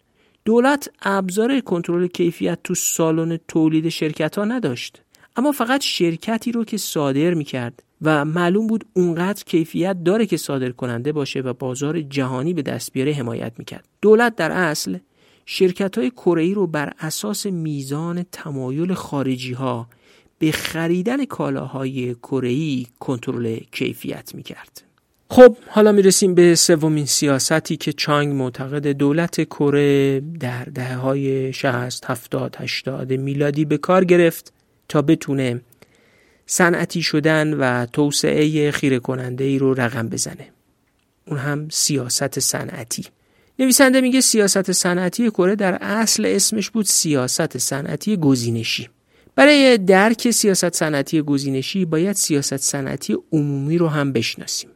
[0.45, 5.03] دولت ابزار کنترل کیفیت تو سالن تولید شرکت ها نداشت.
[5.37, 10.71] اما فقط شرکتی رو که صادر می‌کرد و معلوم بود اونقدر کیفیت داره که صادر
[10.71, 13.89] کننده باشه و بازار جهانی به دست بیاره حمایت می‌کرد.
[14.03, 14.99] دولت در اصل
[15.47, 19.89] شرکت های کره رو بر اساس میزان تمایل خارجی ها
[20.39, 24.83] به خریدن کالاهای کره کنترل کیفیت می‌کرد.
[25.31, 32.11] خب حالا می‌رسیم به سومین سیاستی که چانگ معتقد دولت کره در دهه های 60
[32.11, 34.53] 70 80 میلادی به کار گرفت
[34.89, 35.61] تا بتونه
[36.47, 40.49] صنعتی شدن و توسعه خیره کننده ای رو رقم بزنه.
[41.27, 43.05] اون هم سیاست صنعتی.
[43.59, 48.89] نویسنده میگه سیاست صنعتی کره در اصل اسمش بود سیاست صنعتی گزینشی.
[49.37, 54.71] برای درک سیاست صنعتی گزینشی باید سیاست صنعتی عمومی رو هم بشناسیم.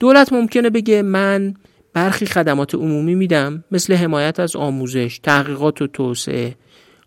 [0.00, 1.54] دولت ممکنه بگه من
[1.92, 6.54] برخی خدمات عمومی میدم مثل حمایت از آموزش، تحقیقات و توسعه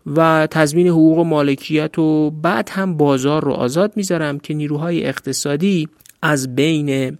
[0.06, 5.88] و تضمین حقوق و مالکیت و بعد هم بازار رو آزاد می‌ذارم که نیروهای اقتصادی
[6.22, 7.18] از بین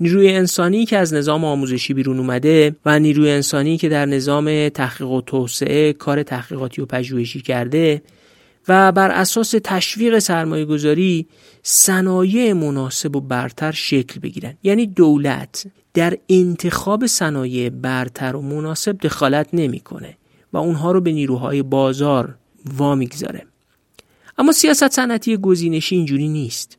[0.00, 5.08] نیروی انسانی که از نظام آموزشی بیرون اومده و نیروی انسانی که در نظام تحقیق
[5.08, 8.02] و توسعه کار تحقیقاتی و پژوهشی کرده
[8.68, 11.26] و بر اساس تشویق سرمایه گذاری
[11.62, 14.54] صنایع مناسب و برتر شکل بگیرن.
[14.62, 20.16] یعنی دولت در انتخاب صنایع برتر و مناسب دخالت نمی‌کنه
[20.52, 22.34] و اونها رو به نیروهای بازار
[22.76, 23.46] وامیگذاره.
[24.38, 26.78] اما سیاست صنعتی گزینشی اینجوری نیست.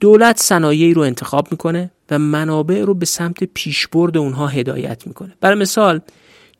[0.00, 5.34] دولت صنایعی رو انتخاب می‌کنه و منابع رو به سمت پیشبرد اونها هدایت می‌کنه.
[5.40, 6.00] برای مثال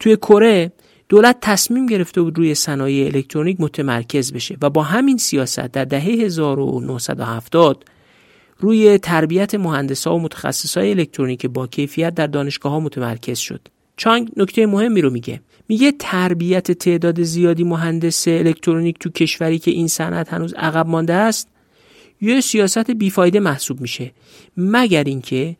[0.00, 0.72] توی کره
[1.08, 6.04] دولت تصمیم گرفته بود روی صنایع الکترونیک متمرکز بشه و با همین سیاست در دهه
[6.04, 7.84] 1970
[8.58, 13.68] روی تربیت مهندسا و متخصصای الکترونیک با کیفیت در دانشگاه ها متمرکز شد.
[13.96, 15.40] چانگ نکته مهمی رو میگه.
[15.68, 21.48] میگه تربیت تعداد زیادی مهندس الکترونیک تو کشوری که این صنعت هنوز عقب مانده است
[22.20, 24.12] یه سیاست بیفایده محسوب میشه
[24.56, 25.56] مگر اینکه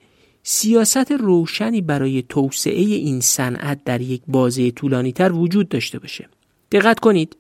[0.49, 6.29] سیاست روشنی برای توسعه این صنعت در یک بازه طولانی تر وجود داشته باشه.
[6.73, 7.37] دقت کنید.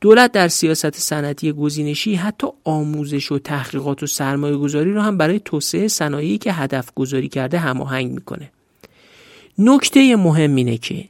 [0.00, 5.40] دولت در سیاست صنعتی گزینشی حتی آموزش و تحقیقات و سرمایه گذاری رو هم برای
[5.44, 8.50] توسعه صنایعی که هدف گذاری کرده هماهنگ می‌کنه.
[9.58, 11.04] نکته مهم اینه که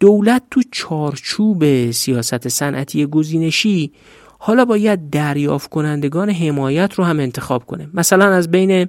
[0.00, 3.92] دولت تو چارچوب سیاست صنعتی گزینشی
[4.38, 7.88] حالا باید دریافت کنندگان حمایت رو هم انتخاب کنه.
[7.94, 8.88] مثلا از بین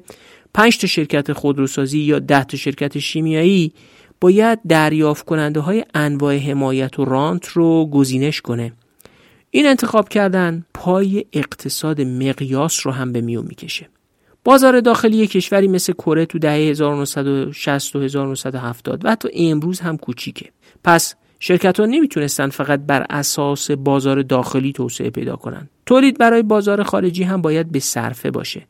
[0.58, 3.74] 5 تا شرکت خودروسازی یا 10 تا شرکت شیمیایی
[4.22, 8.74] باید دریافت کننده های انواع حمایت و رانت رو گزینش کنه.
[9.52, 13.90] این انتخاب کردن پای اقتصاد مقیاس رو هم به میون می‌کشه.
[14.44, 20.50] بازار داخلی کشوری مثل کره تو دهه 1960 و 1970 و حتی امروز هم کوچیکه.
[20.84, 25.70] پس شرکت ها نمی‌تونستن فقط بر اساس بازار داخلی توسعه پیدا کنن.
[25.86, 28.68] تولید برای بازار خارجی هم باید به صرفه باشه.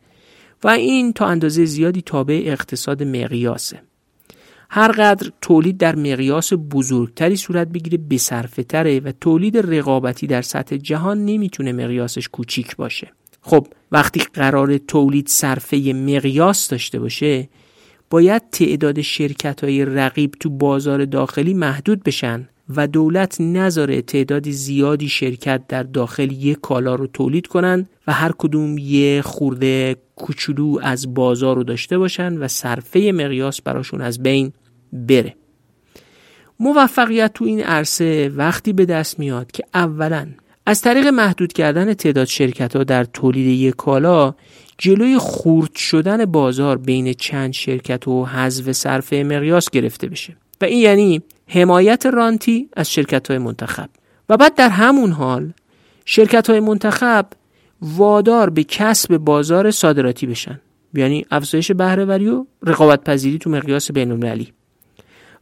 [0.64, 3.82] و این تا اندازه زیادی تابع اقتصاد مقیاسه.
[4.70, 10.78] هر قدر تولید در مقیاس بزرگتری صورت بگیره بصرفه تره و تولید رقابتی در سطح
[10.78, 13.12] جهان نمی‌تونه مقیاسش کوچیک باشه.
[13.42, 17.50] خب وقتی قرار تولید صرفه مقیاس داشته باشه
[18.10, 22.50] باید تعداد شرکت های رقیب تو بازار داخلی محدود بشن.
[22.76, 28.32] و دولت نذاره تعدادی زیادی شرکت در داخل یک کالا رو تولید کنند و هر
[28.38, 34.54] کدوم یه خورده کوچولو از بازار رو داشته باشن و صرفه مقیاس براشون از بین
[34.94, 35.36] بره.
[36.60, 40.28] موفقیت تو این عرصه وقتی به دست میاد که اولا
[40.66, 44.36] از طریق محدود کردن تعداد شرکت ها در تولید یک کالا
[44.78, 50.36] جلوی خورد شدن بازار بین چند شرکت و حذف صرفه مقیاس گرفته بشه.
[50.62, 53.90] و این یعنی حمایت رانتی از شرکت های منتخب.
[54.30, 55.54] و بعد در همون حال
[56.06, 57.26] شرکت های منتخب
[57.82, 60.60] وادار به کسب بازار صادراتی بشن.
[60.94, 64.54] یعنی افزایش بهرهوری و رقابت پذیری تو مقیاس بین المللی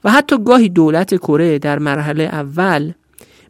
[0.03, 2.91] و حتی گاهی دولت کره در مرحله اول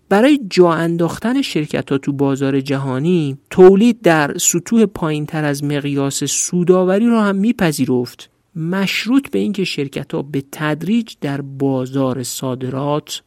[0.09, 6.23] برای جا انداختن شرکت ها تو بازار جهانی تولید در سطوح پایین تر از مقیاس
[6.23, 8.29] سوداوری رو هم میپذیرفت.
[8.55, 13.21] مشروط به اینکه شرکت ها به تدریج در بازار صادرات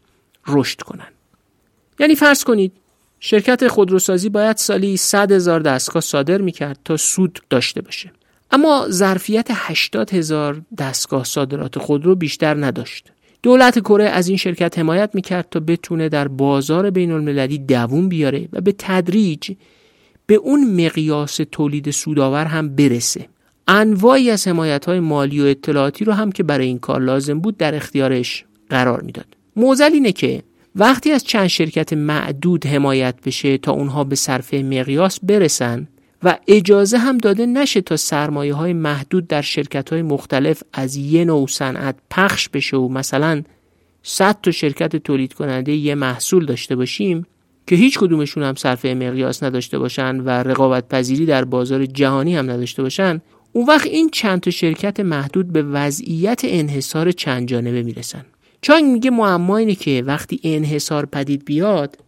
[0.46, 1.12] رشد کنند.
[1.98, 2.72] یعنی فرض کنید
[3.20, 8.12] شرکت خودروسازی باید سالی 100 هزار دستگاه صادر می‌کرد تا سود داشته باشه.
[8.50, 13.12] اما ظرفیت 80 هزار دستگاه صادرات خودرو بیشتر نداشت.
[13.42, 18.48] دولت کره از این شرکت حمایت می‌کرد تا بتونه در بازار بین المللی دووم بیاره
[18.52, 19.52] و به تدریج
[20.26, 23.28] به اون مقیاس تولید سودآور هم برسه.
[23.68, 27.56] انواعی از حمایت های مالی و اطلاعاتی رو هم که برای این کار لازم بود
[27.56, 29.26] در اختیارش قرار می‌داد.
[29.56, 30.42] موزل اینه که
[30.76, 35.88] وقتی از چند شرکت معدود حمایت بشه تا اونها به صرفه مقیاس برسن
[36.22, 41.24] و اجازه هم داده نشه تا سرمایه های محدود در شرکت های مختلف از یه
[41.24, 43.42] نوع صنعت پخش بشه و مثلا
[44.02, 47.26] 100 تا شرکت تولید کننده یه محصول داشته باشیم
[47.66, 52.50] که هیچ کدومشون هم صرفه مقیاس نداشته باشن و رقابت پذیری در بازار جهانی هم
[52.50, 53.20] نداشته باشن
[53.58, 58.24] اون وقت این چند تا شرکت محدود به وضعیت انحصار چند جانبه می‌رسن.
[58.60, 61.98] چانگ میگه معما اینه که وقتی انحصار پدید بیاد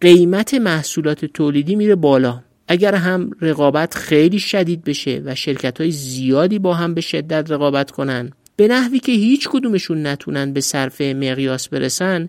[0.00, 2.42] قیمت محصولات تولیدی میره بالا.
[2.68, 7.90] اگر هم رقابت خیلی شدید بشه و شرکت های زیادی با هم به شدت رقابت
[7.90, 12.28] کنن به نحوی که هیچ کدومشون نتونن به صرفه مقیاس برسن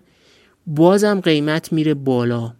[0.66, 2.52] بازم قیمت میره بالا.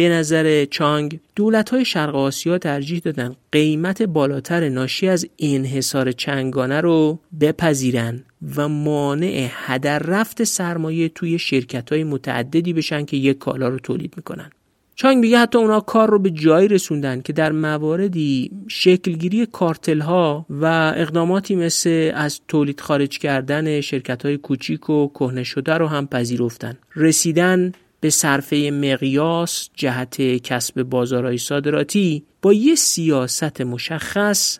[0.00, 6.80] به نظر چانگ دولت های شرق آسیا ترجیح دادن قیمت بالاتر ناشی از انحصار چنگانه
[6.80, 8.24] رو بپذیرن
[8.56, 14.12] و مانع هدر رفت سرمایه توی شرکت های متعددی بشن که یک کالا رو تولید
[14.16, 14.50] می‌کنن.
[14.94, 20.46] چانگ میگه حتی اونا کار رو به جایی رسوندن که در مواردی شکلگیری کارتل ها
[20.50, 26.06] و اقداماتی مثل از تولید خارج کردن شرکت های کوچیک و کهنه شده رو هم
[26.06, 26.78] پذیرفتن.
[26.96, 34.58] رسیدن به صرفه مقیاس جهت کسب بازارهای صادراتی با یه سیاست مشخص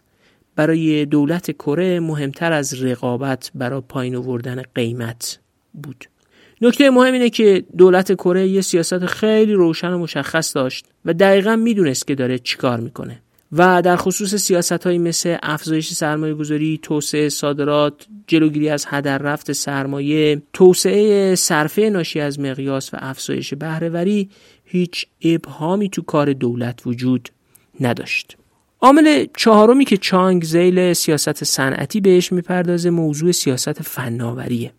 [0.56, 5.38] برای دولت کره مهمتر از رقابت برای پایین آوردن قیمت
[5.82, 6.04] بود.
[6.60, 11.56] نکته مهم اینه که دولت کره یه سیاست خیلی روشن و مشخص داشت و دقیقا
[11.56, 13.22] می‌دونست که داره چیکار می‌کنه.
[13.52, 19.52] و در خصوص سیاست هایی مثل افزایش سرمایه گذاری، توسعه صادرات، جلوگیری از هدر رفت
[19.52, 24.30] سرمایه، توسعه صرفه ناشی از مقیاس و افزایش بهرهوری
[24.64, 27.28] هیچ ابهامی تو کار دولت وجود
[27.80, 28.36] نداشت.
[28.80, 34.72] عامل چهارمی که چانگ زیل سیاست صنعتی بهش می‌پردازه موضوع سیاست فناوریه.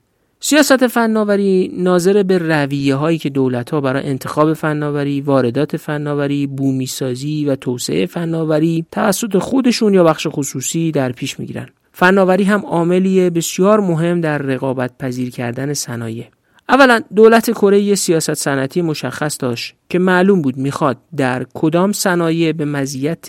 [0.44, 6.86] سیاست فناوری ناظر به رویه هایی که دولت ها برای انتخاب فناوری، واردات فناوری، بومی
[6.86, 11.68] سازی و توسعه فناوری توسط خودشون یا بخش خصوصی در پیش می‌گیرن.
[11.92, 16.26] فناوری هم عاملی بسیار مهم در رقابت پذیر کردن صنایع.
[16.70, 22.52] اولا دولت کره یه سیاست صنعتی مشخص داشت که معلوم بود می‌خواد در کدام صنایع
[22.52, 23.28] به مزیت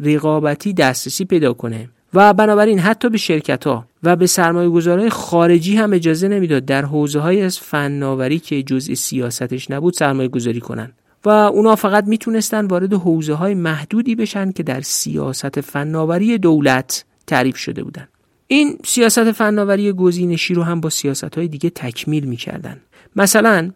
[0.00, 5.92] رقابتی دسترسی پیدا کنه و بنابراین حتی به شرکت ها و به سرمایه خارجی هم
[5.92, 10.92] اجازه نمی‌داد در حوزه های از فناوری که جزء سیاستش نبود سرمایه گذاری کنن
[11.24, 17.56] و اونا فقط می‌تونستن وارد حوزه های محدودی بشن که در سیاست فناوری دولت تعریف
[17.56, 18.08] شده بودن.
[18.46, 22.80] این سیاست فناوری گزینشی رو هم با سیاست های دیگه تکمیل می‌کردن.
[23.16, 23.70] مثلا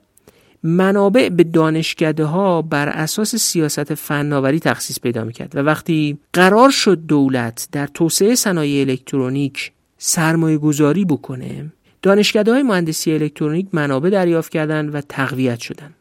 [0.62, 6.98] منابع به دانشکده ها بر اساس سیاست فناوری تخصیص پیدا می‌کرد و وقتی قرار شد
[7.06, 11.72] دولت در توسعه صنایع الکترونیک سرمایه گذاری بکنه
[12.02, 15.94] دانشکده های مهندسی الکترونیک منابع دریافت کردند و تقویت شدند.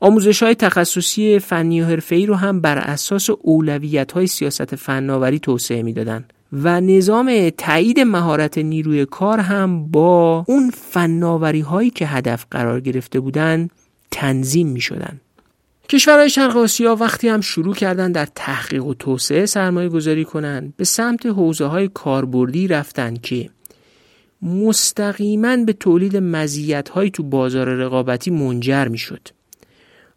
[0.00, 5.82] آموزش های تخصصی فنی و حرفه‌ای رو هم بر اساس اولویت های سیاست فناوری توسعه
[5.82, 12.80] می‌دادند و نظام تایید مهارت نیروی کار هم با اون فناوری هایی که هدف قرار
[12.80, 13.68] گرفته بودن
[14.10, 15.20] تنظیم می شدن.
[15.90, 20.84] کشورهای شرق آسیا وقتی هم شروع کردن در تحقیق و توسعه سرمایه گذاری کنن به
[20.84, 23.50] سمت حوزه های کاربردی رفتن که
[24.42, 29.28] مستقیما به تولید مزیت های تو بازار رقابتی منجر می شد.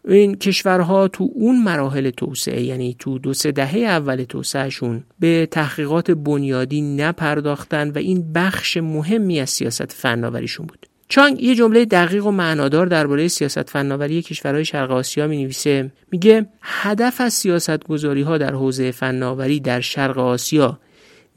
[0.08, 6.12] این کشورها تو اون مراحل توسعه یعنی تو دو سه دهه اول توسعهشون به تحقیقات
[6.12, 12.32] بنیادی نپرداختن و این بخش مهمی از سیاست فناوریشون بود چانگ یه جمله دقیق و
[12.32, 18.38] معنادار درباره سیاست فناوری کشورهای شرق آسیا می نویسه میگه هدف از سیاست گذاری ها
[18.38, 20.80] در حوزه فناوری در شرق آسیا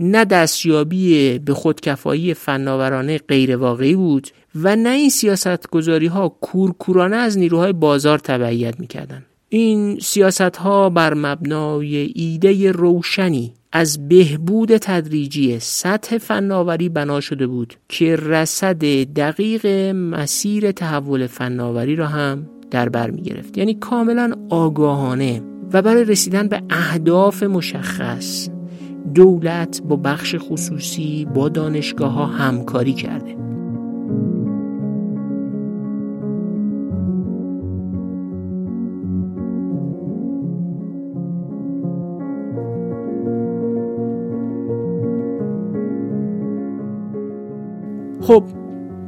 [0.00, 7.16] نه دستیابی به خودکفایی فناورانه غیر واقعی بود و نه این سیاست گذاری ها کورکورانه
[7.16, 15.58] از نیروهای بازار تبعیت می‌کردن این سیاست ها بر مبنای ایده روشنی از بهبود تدریجی
[15.58, 23.10] سطح فناوری بنا شده بود که رصد دقیق مسیر تحول فناوری را هم در بر
[23.10, 23.58] می گرفت.
[23.58, 28.48] یعنی کاملا آگاهانه و برای رسیدن به اهداف مشخص
[29.14, 33.43] دولت با بخش خصوصی با دانشگاه ها همکاری کرده.
[48.26, 48.44] خب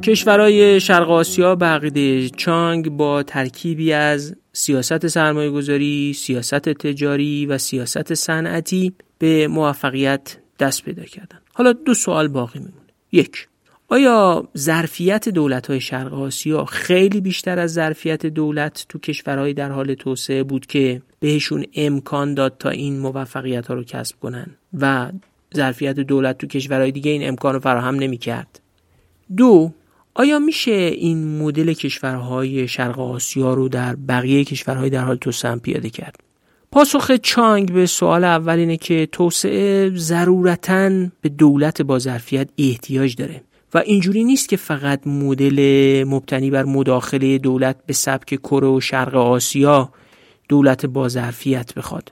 [0.03, 7.57] کشورهای شرق آسیا به عقیده چانگ با ترکیبی از سیاست سرمایه گذاری، سیاست تجاری و
[7.57, 11.39] سیاست صنعتی به موفقیت دست پیدا کردن.
[11.53, 12.87] حالا دو سوال باقی میمونه.
[13.11, 13.47] یک
[13.87, 19.93] آیا ظرفیت دولت های شرق آسیا خیلی بیشتر از ظرفیت دولت تو کشورهای در حال
[19.93, 24.47] توسعه بود که بهشون امکان داد تا این موفقیت ها رو کسب کنن
[24.79, 25.11] و
[25.55, 28.59] ظرفیت دولت تو کشورهای دیگه این امکان رو فراهم نمی کرد
[29.35, 29.71] دو
[30.15, 35.89] آیا میشه این مدل کشورهای شرق آسیا رو در بقیه کشورهای در حال توسعه پیاده
[35.89, 36.15] کرد؟
[36.71, 40.89] پاسخ چانگ به سوال اول اینه که توسعه ضرورتا
[41.21, 43.41] به دولت با ظرفیت احتیاج داره
[43.73, 49.15] و اینجوری نیست که فقط مدل مبتنی بر مداخله دولت به سبک کره و شرق
[49.15, 49.89] آسیا
[50.49, 52.11] دولت با ظرفیت بخواد.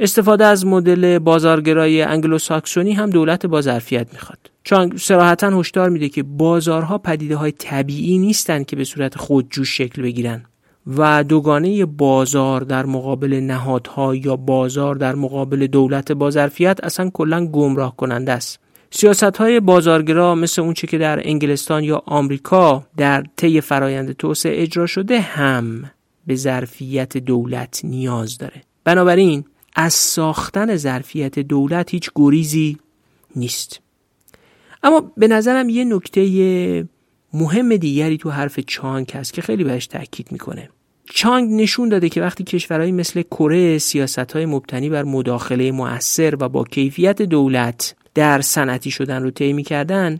[0.00, 4.38] استفاده از مدل بازارگرای انگلو ساکسونی هم دولت با ظرفیت می‌خواد.
[4.64, 10.02] چون سراحتا هشدار میده که بازارها پدیده های طبیعی نیستند که به صورت خودجوش شکل
[10.02, 10.44] بگیرن
[10.86, 17.46] و دوگانه بازار در مقابل نهادها یا بازار در مقابل دولت با ظرفیت اصلا کلا
[17.46, 18.60] گمراه کننده است.
[18.90, 24.86] سیاست های بازارگرا مثل اونچه که در انگلستان یا آمریکا در طی فرایند توسعه اجرا
[24.86, 25.90] شده هم
[26.26, 28.62] به ظرفیت دولت نیاز داره.
[28.84, 29.44] بنابراین
[29.80, 32.78] از ساختن ظرفیت دولت هیچ گریزی
[33.36, 33.80] نیست.
[34.82, 36.88] اما به نظرم یه نکته
[37.32, 40.68] مهم دیگری تو حرف چانگ هست که خیلی بهش تاکید می‌کنه.
[41.04, 46.48] چانگ نشون داده که وقتی کشورهایی مثل کره سیاست های مبتنی بر مداخله مؤثر و
[46.48, 50.18] با کیفیت دولت در صنعتی شدن رو طی می‌کردن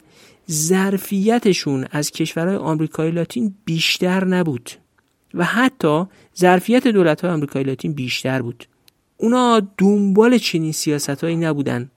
[0.50, 4.70] ظرفیتشون از کشورهای آمریکای لاتین بیشتر نبود
[5.34, 6.04] و حتی
[6.38, 8.66] ظرفیت دولت های آمریکای لاتین بیشتر بود.
[9.18, 11.90] اونا دنبال چنین سیاست هایی نبودن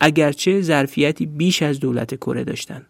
[0.00, 2.86] اگرچه ظرفیتی بیش از دولت کره داشتن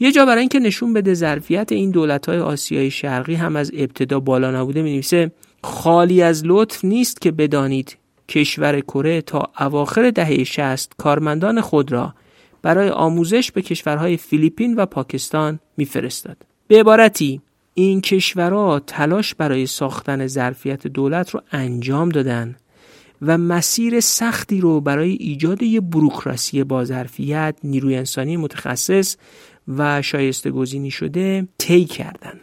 [0.00, 4.20] یه جا برای اینکه نشون بده ظرفیت این دولت های آسیای شرقی هم از ابتدا
[4.20, 5.32] بالا نبوده می نویسه
[5.62, 7.96] خالی از لطف نیست که بدانید
[8.28, 12.14] کشور کره تا اواخر دهه 60 کارمندان خود را
[12.62, 16.36] برای آموزش به کشورهای فیلیپین و پاکستان میفرستاد.
[16.68, 17.40] به عبارتی
[17.74, 22.56] این کشورها تلاش برای ساختن ظرفیت دولت رو انجام دادن
[23.22, 29.16] و مسیر سختی رو برای ایجاد یک بروکراسی با ظرفیت نیروی انسانی متخصص
[29.68, 32.40] و شایسته گزینی شده طی کردن.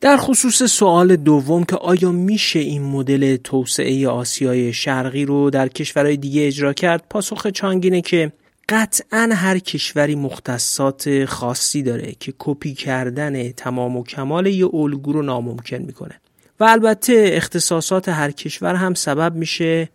[0.00, 6.16] در خصوص سوال دوم که آیا میشه این مدل توسعه آسیای شرقی رو در کشورهای
[6.16, 8.32] دیگه اجرا کرد پاسخ چانگینه که
[8.68, 15.22] قطعا هر کشوری مختصات خاصی داره که کپی کردن تمام و کمال یه الگو رو
[15.22, 16.20] ناممکن می‌کنه.
[16.60, 19.88] و البته اختصاصات هر کشور هم سبب میشه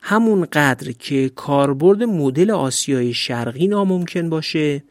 [0.00, 4.82] همون قدر که کاربرد مدل آسیای شرقی ناممکن باشه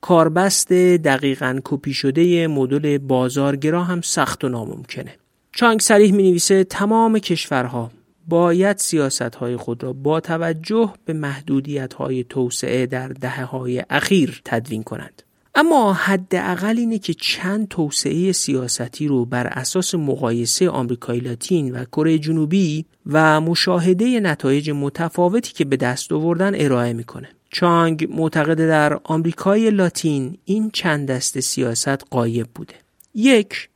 [0.00, 5.14] کاربست دقیقا کپی شده مدل بازارگرا هم سخت و ناممکنه.
[5.52, 7.90] چانگ سریح می نویسه تمام کشورها
[8.28, 14.40] باید سیاست های خود را با توجه به محدودیت های توسعه در دهه های اخیر
[14.44, 15.22] تدوین کنند.
[15.60, 22.18] اما حداقل اینه که چند توسعه سیاستی رو بر اساس مقایسه آمریکای لاتین و کره
[22.18, 27.28] جنوبی و مشاهده نتایج متفاوتی که به دست آوردن ارائه می‌کنه.
[27.50, 32.74] چانگ معتقد در آمریکای لاتین این چند دست سیاست غایب بوده.
[33.14, 33.68] یک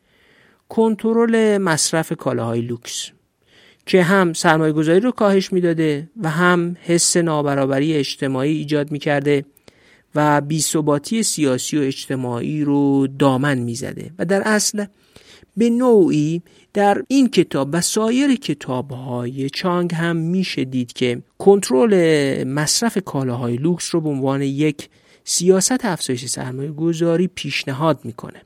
[0.68, 3.10] کنترل مصرف کالاهای لوکس
[3.86, 9.44] که هم سرمایه گذاری رو کاهش می‌داده و هم حس نابرابری اجتماعی ایجاد می‌کرده
[10.14, 14.84] و بیثباتی سیاسی و اجتماعی رو دامن می‌زده و در اصل
[15.56, 16.42] به نوعی
[16.72, 23.56] در این کتاب و سایر کتاب های چانگ هم میشه دید که کنترل مصرف کالاهای
[23.56, 24.88] لوکس رو به عنوان یک
[25.24, 28.42] سیاست افزایش سرمایه گذاری پیشنهاد می‌کنه.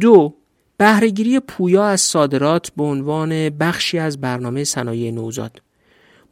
[0.00, 0.34] دو
[0.76, 5.62] بهرهگیری پویا از صادرات به عنوان بخشی از برنامه صنایع نوزاد.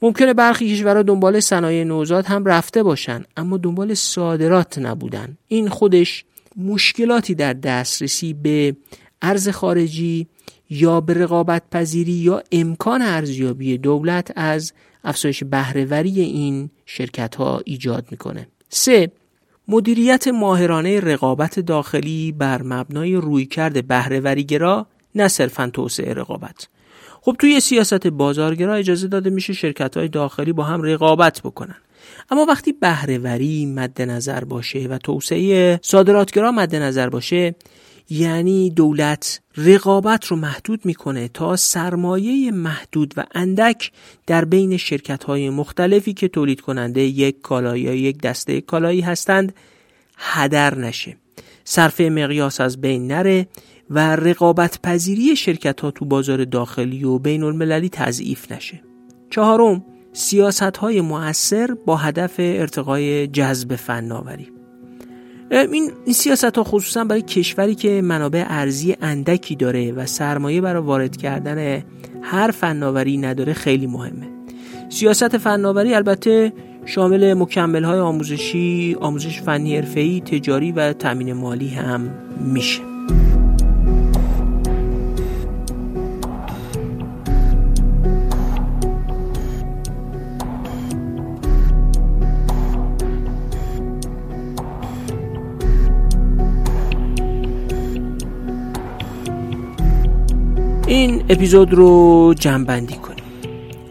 [0.02, 6.24] ممکنه برخی کشورها دنبال صنایع نوزاد هم رفته باشن اما دنبال صادرات نبودن این خودش
[6.56, 8.76] مشکلاتی در دسترسی به
[9.22, 10.26] ارز خارجی
[10.70, 14.72] یا به رقابت پذیری یا امکان ارزیابی دولت از
[15.04, 18.48] افزایش بهرهوری این شرکت ها ایجاد می‌کنه.
[18.68, 19.10] سه
[19.68, 26.68] مدیریت ماهرانه رقابت داخلی بر مبنای رویکرد بهرهوریگرا نه صرفا توسعه رقابت
[27.22, 31.76] خب توی سیاست بازارگرا اجازه داده میشه شرکت های داخلی با هم رقابت بکنن.
[32.30, 37.54] اما وقتی بهرهوری مد نظر باشه و توسعه صادراتگرا مد نظر باشه
[38.10, 43.92] یعنی دولت رقابت رو محدود می‌کنه تا سرمایه محدود و اندک
[44.26, 49.54] در بین شرکت های مختلفی که تولید کننده یک کالایی یا یک دسته کالایی هستند
[50.16, 51.16] هدر نشه.
[51.64, 53.46] صرف مقیاس از بین نره.
[53.90, 58.82] و رقابت پذیری شرکت ها تو بازار داخلی و بین المللی تضعیف نشه.
[59.30, 64.48] چهارم سیاست های مؤثر با هدف ارتقای جذب فناوری.
[65.50, 71.16] این, سیاست ها خصوصا برای کشوری که منابع ارزی اندکی داره و سرمایه برای وارد
[71.16, 71.82] کردن
[72.22, 74.28] هر فناوری نداره خیلی مهمه.
[74.88, 76.52] سیاست فناوری البته
[76.86, 82.10] شامل مکمل های آموزشی، آموزش فنی حرفه‌ای، تجاری و تامین مالی هم
[82.40, 82.89] میشه.
[101.32, 103.24] اپیزود رو جنبندی کنیم.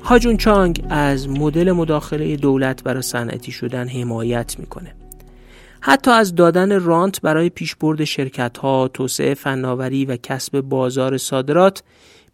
[0.04, 4.96] هاجون چانگ از مدل مداخله دولت برای صنعتی شدن حمایت می‌کنه.
[5.82, 11.84] حتی از دادن رانت برای پیشبرد شرکت ها، توسعه فناوری و کسب بازار صادرات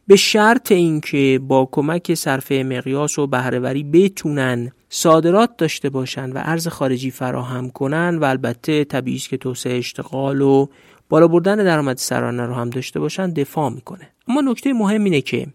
[0.08, 6.68] به شرط اینکه با کمک صرفه مقیاس و بهرهوری بتونن صادرات داشته باشن و ارز
[6.68, 10.68] خارجی فراهم کنن و البته طبیعی که توسعه اشتغال و
[11.10, 14.10] بالا بردن درآمد سرانه رو هم داشته باشن دفاع می‌کنه.
[14.28, 15.48] اما نکته مهم اینه که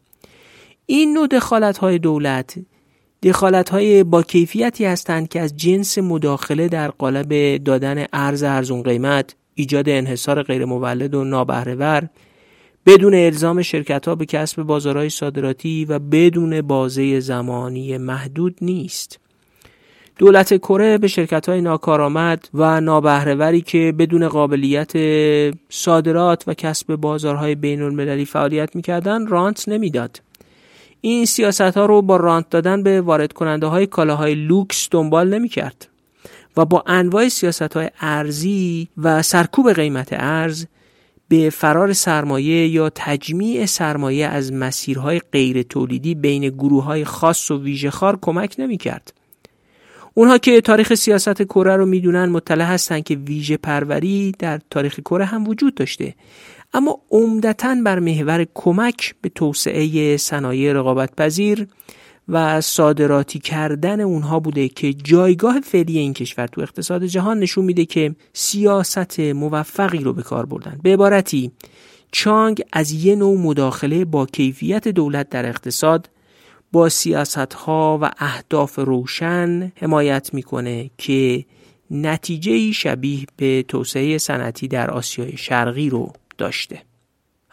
[0.86, 2.59] این نوع دخالت های دولت
[3.22, 9.34] دخالت های با کیفیتی هستند که از جنس مداخله در قالب دادن ارز ارزون قیمت
[9.55, 12.09] ایجاد انحصار غیر مولد و نابهرهور
[12.86, 19.18] بدون الزام شرکت ها به کسب بازارهای صادراتی و بدون بازه زمانی محدود نیست.
[20.21, 24.93] دولت کره به شرکت های ناکارآمد و نابهرهوری که بدون قابلیت
[25.68, 30.23] صادرات و کسب بازارهای بین المللی فعالیت می‌کردن رانت نمی‌داد.
[31.01, 35.89] این سیاست ها رو با رانت دادن به وارد کننده های کالاهای لوکس دنبال نمی‌کرد
[36.57, 40.66] و با انواع سیاست های ارزی و سرکوب قیمت ارز
[41.29, 47.62] به فرار سرمایه یا تجمیع سرمایه از مسیرهای غیر تولیدی بین گروه های خاص و
[47.62, 49.20] ویژهخوار کمک نمی‌کرد.
[50.21, 55.25] اونها که تاریخ سیاست کره رو می‌دونن مطلع هستن که ویژه پروری در تاریخ کره
[55.25, 56.14] هم وجود داشته.
[56.75, 61.66] اما عمدتا بر محور کمک به توسعه صنایع رقابت پذیر
[62.29, 67.85] و صادراتی کردن اونها بوده که جایگاه فعلی این کشور تو اقتصاد جهان نشون میده
[67.85, 70.81] که سیاست موفقی رو به کار بردن.
[70.83, 71.51] به عبارتی
[72.12, 76.09] چانگ از یه نوع مداخله با کیفیت دولت در اقتصاد
[76.73, 81.45] با سیاست ها و اهداف روشن حمایت می‌کنه که
[81.91, 86.83] نتیجه شبیه به توسعه صنعتی در آسیای شرقی رو داشته.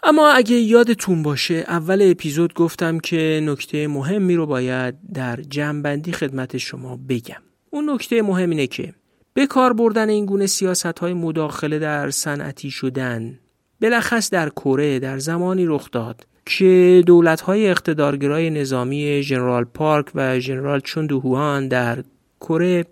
[0.03, 6.57] اما اگه یادتون باشه اول اپیزود گفتم که نکته مهمی رو باید در جمعبندی خدمت
[6.57, 7.41] شما بگم.
[7.69, 8.93] اون نکته مهم اینه که
[9.33, 13.39] به کار بردن این گونه سیاست های مداخله در صنعتی شدن
[13.79, 20.39] بلخص در کره در زمانی رخ داد که دولت های اقتدارگرای نظامی ژنرال پارک و
[20.39, 22.03] ژنرال چوندوهوان در
[22.41, 22.85] کره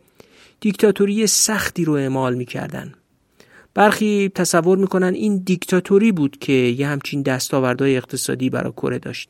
[0.59, 2.93] دیکتاتوری سختی رو اعمال می‌کردن.
[3.73, 9.29] برخی تصور می‌کنن این دیکتاتوری بود که یه همچین دستاوردهای اقتصادی برای کره داشت.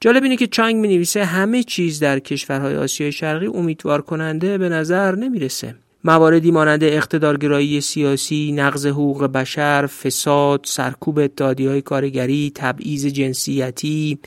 [0.00, 4.68] جالب اینه که چانگ می نویسه همه چیز در کشورهای آسیای شرقی امیدوار کننده به
[4.68, 5.74] نظر نمی‌رسه.
[6.04, 14.18] مواردی مانند اقتدارگرایی سیاسی، نقض حقوق بشر، فساد، سرکوب های کارگری، تبعیض جنسیتی،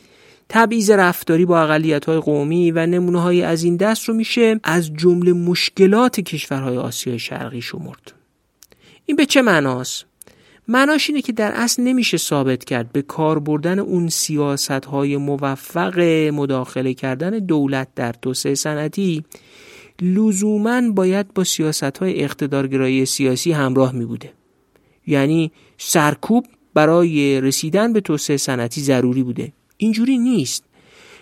[0.49, 1.65] تبعیض رفتاری با
[2.07, 7.19] های قومی و نمونه های از این دست رو میشه از جمله مشکلات کشورهای آسیای
[7.19, 8.11] شرقی شمرد.
[9.05, 10.05] این به چه معناست؟
[10.67, 15.99] معناش اینه که در اصل نمیشه ثابت کرد به کار بردن اون سیاست های موفق
[16.34, 19.24] مداخله کردن دولت در توسعه صنعتی
[20.02, 24.34] لزوما باید با سیاست های اقتدارگرایی سیاسی همراه می بوده
[25.08, 29.54] یعنی سرکوب برای رسیدن به توسعه صنعتی ضروری بوده.
[29.78, 30.64] اینجوری نیست.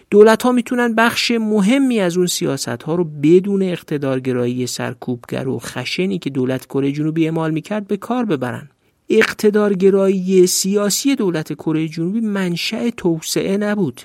[0.09, 6.19] دولت ها می‌تونن بخش مهمی از اون سیاست ها رو بدون اقتدارگرایی سرکوبگر و خشنی
[6.19, 8.69] که دولت کره جنوبی اعمال می‌کرد به کار ببرن.
[9.09, 14.01] اقتدارگرایی سیاسی دولت کره جنوبی منشأ توسعه نبود.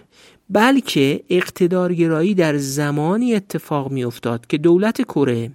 [0.51, 5.51] بلکه اقتدارگرایی در زمانی اتفاق میافتاد که دولت کره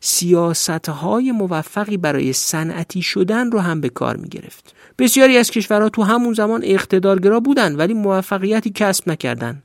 [0.00, 4.74] سیاست های موفقی برای صنعتی شدن رو هم به کار می گرفت.
[4.98, 9.62] بسیاری از کشورها تو همون زمان اقتدارگرا بودن ولی موفقیتی کسب نکردن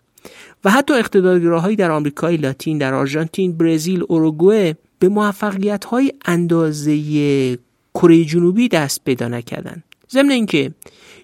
[0.64, 7.58] و حتی اقتدارگراهایی در آمریکای لاتین، در آرژانتین، برزیل، اوروگوئه به موفقیت های اندازه
[7.94, 9.84] کره جنوبی دست پیدا نکردن.
[10.12, 10.72] ضمن اینکه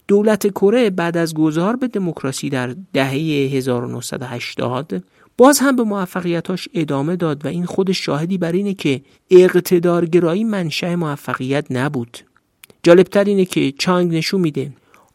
[0.07, 3.11] دولت کره بعد از گذار به دموکراسی در دهه
[3.53, 5.03] 1980
[5.37, 9.01] باز هم به موفقیتاش ادامه داد و این خود شاهدی بر اینه که
[9.31, 12.17] اقتدارگرایی منشأ موفقیت نبود.
[12.83, 14.71] جالبتر اینه که چانگ نشون میده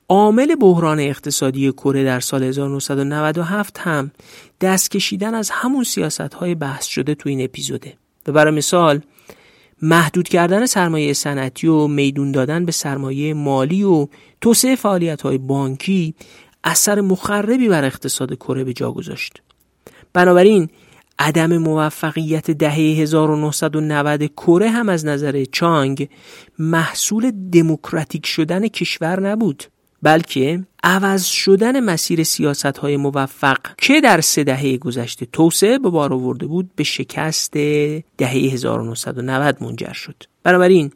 [0.08, 4.10] عامل بحران اقتصادی کره در سال 1997 هم
[4.60, 7.96] دست کشیدن از همون سیاست های بحث شده تو این اپیزوده.
[8.26, 9.00] و برای مثال
[9.82, 14.08] محدود کردن سرمایه صنعتی و میدون دادن به سرمایه مالی و
[14.40, 16.14] توسعه فعالیت های بانکی
[16.64, 19.42] اثر مخربی بر اقتصاد کره به جا گذاشت.
[20.12, 20.68] بنابراین
[21.18, 26.08] عدم موفقیت دهه 1990 کره هم از نظر چانگ
[26.58, 29.64] محصول دموکراتیک شدن کشور نبود.
[30.02, 36.12] بلکه عوض شدن مسیر سیاست های موفق که در سه دهه گذشته توسعه به بار
[36.12, 40.22] آورده بود به شکست دهه 1990 منجر شد.
[40.42, 40.90] بنابراین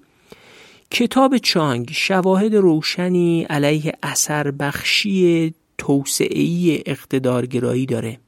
[0.91, 8.19] کتاب چانگ شواهد روشنی علیه اثر بخشی توسعه اقتدارگرایی داره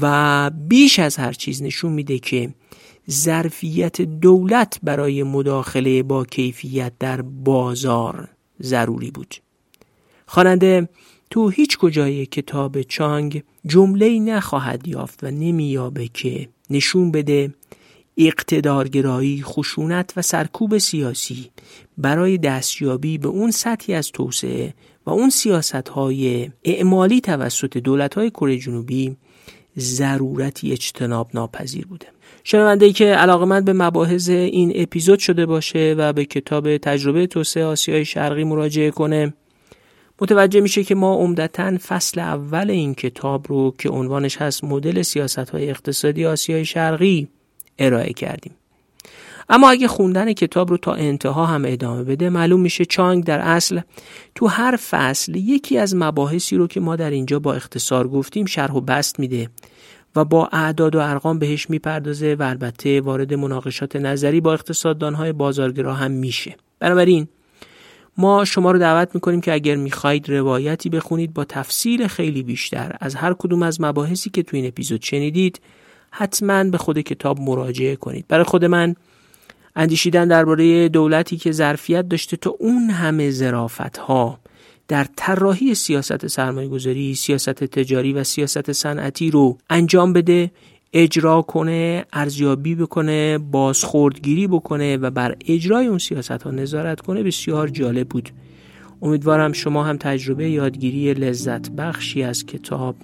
[0.00, 2.54] و بیش از هر چیز نشون میده که
[3.10, 8.28] ظرفیت دولت برای مداخله با کیفیت در بازار
[8.62, 9.34] ضروری بود.
[10.34, 10.88] خواننده
[11.30, 17.54] تو هیچ کجای کتاب چانگ جمله نخواهد یافت و نمییابه که نشون بده
[18.16, 21.50] اقتدارگرایی، خشونت و سرکوب سیاسی
[21.98, 24.74] برای دستیابی به اون سطحی از توسعه
[25.06, 29.16] و اون سیاست های اعمالی توسط دولت های کره جنوبی
[29.78, 32.06] ضرورتی اجتناب ناپذیر بوده.
[32.44, 38.04] شنونده که علاقمند به مباحث این اپیزود شده باشه و به کتاب تجربه توسعه آسیای
[38.04, 39.34] شرقی مراجعه کنه
[40.20, 45.50] متوجه میشه که ما عمدتا فصل اول این کتاب رو که عنوانش هست مدل سیاست
[45.50, 47.28] های اقتصادی آسیای شرقی
[47.78, 48.52] ارائه کردیم.
[49.48, 53.80] اما اگه خوندن کتاب رو تا انتها هم ادامه بده معلوم میشه چانگ در اصل
[54.34, 58.72] تو هر فصل یکی از مباحثی رو که ما در اینجا با اختصار گفتیم شرح
[58.72, 59.48] و بست میده
[60.16, 65.94] و با اعداد و ارقام بهش می‌پردازه و البته وارد مناقشات نظری با اقتصاددانهای بازارگرا
[65.94, 66.56] هم میشه.
[66.78, 67.28] بنابراین
[68.18, 73.14] ما شما رو دعوت می‌کنیم که اگر می‌خواهید روایتی بخونید با تفصیل خیلی بیشتر از
[73.14, 75.60] هر کدوم از مباحثی که تو این اپیزود شنیدید
[76.10, 78.24] حتما به خود کتاب مراجعه کنید.
[78.28, 78.94] برای خود من
[79.76, 84.38] اندیشیدن درباره دولتی که ظرفیت داشته تا اون همه زرافت ها
[84.88, 90.50] در طراحی سیاست سرمایه گذاری، سیاست تجاری و سیاست صنعتی رو انجام بده
[90.94, 97.68] اجرا کنه ارزیابی بکنه بازخوردگیری بکنه و بر اجرای اون سیاست ها نظارت کنه بسیار
[97.68, 98.30] جالب بود.
[99.02, 102.96] امیدوارم شما هم تجربه یادگیری لذت بخشی از کتاب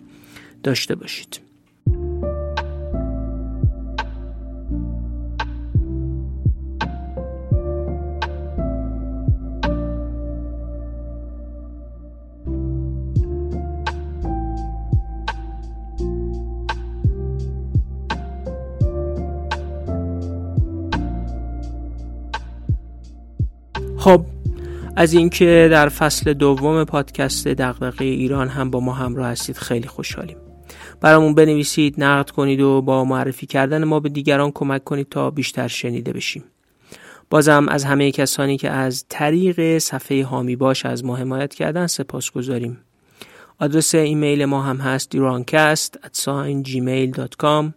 [0.63, 1.50] داشته باشید.
[24.01, 24.25] خب
[24.97, 30.37] از اینکه در فصل دوم پادکست دغدغه ایران هم با ما همراه هستید خیلی خوشحالیم.
[31.01, 35.69] برامون بنویسید نقد کنید و با معرفی کردن ما به دیگران کمک کنید تا بیشتر
[35.69, 36.45] شنیده بشیم.
[37.31, 42.31] بازم از همه کسانی که از طریق صفحه هامی باش از ما حمایت کردن سپاس
[42.31, 42.79] گذاریم.
[43.59, 46.19] آدرس ایمیل ما هم هست ایرانکست at
[46.65, 47.73] gmail.com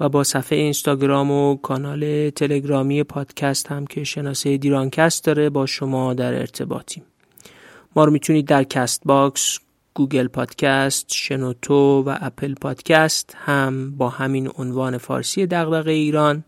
[0.00, 6.14] و با صفحه اینستاگرام و کانال تلگرامی پادکست هم که شناسه دیرانکست داره با شما
[6.14, 7.04] در ارتباطیم.
[7.96, 9.58] ما رو می‌تونید در Castbox،
[9.94, 16.44] Google Podcast، شنوتو و Apple Podcast هم با همین عنوان فارسی دغدغه ایران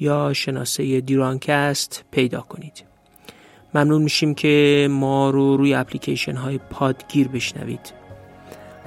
[0.00, 2.84] یا شناسه dirancast پیدا کنید.
[3.74, 7.99] ممنون میشیم که ما رو روی اپلیکیشن های پادگیر بشنوید.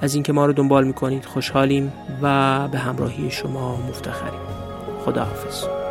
[0.04, 1.92] از اینکه ما رو دنبال می‌کنید خوشحالیم
[2.22, 4.40] و به همراهی شما مفتخریم.
[5.04, 5.83] خداحافظ.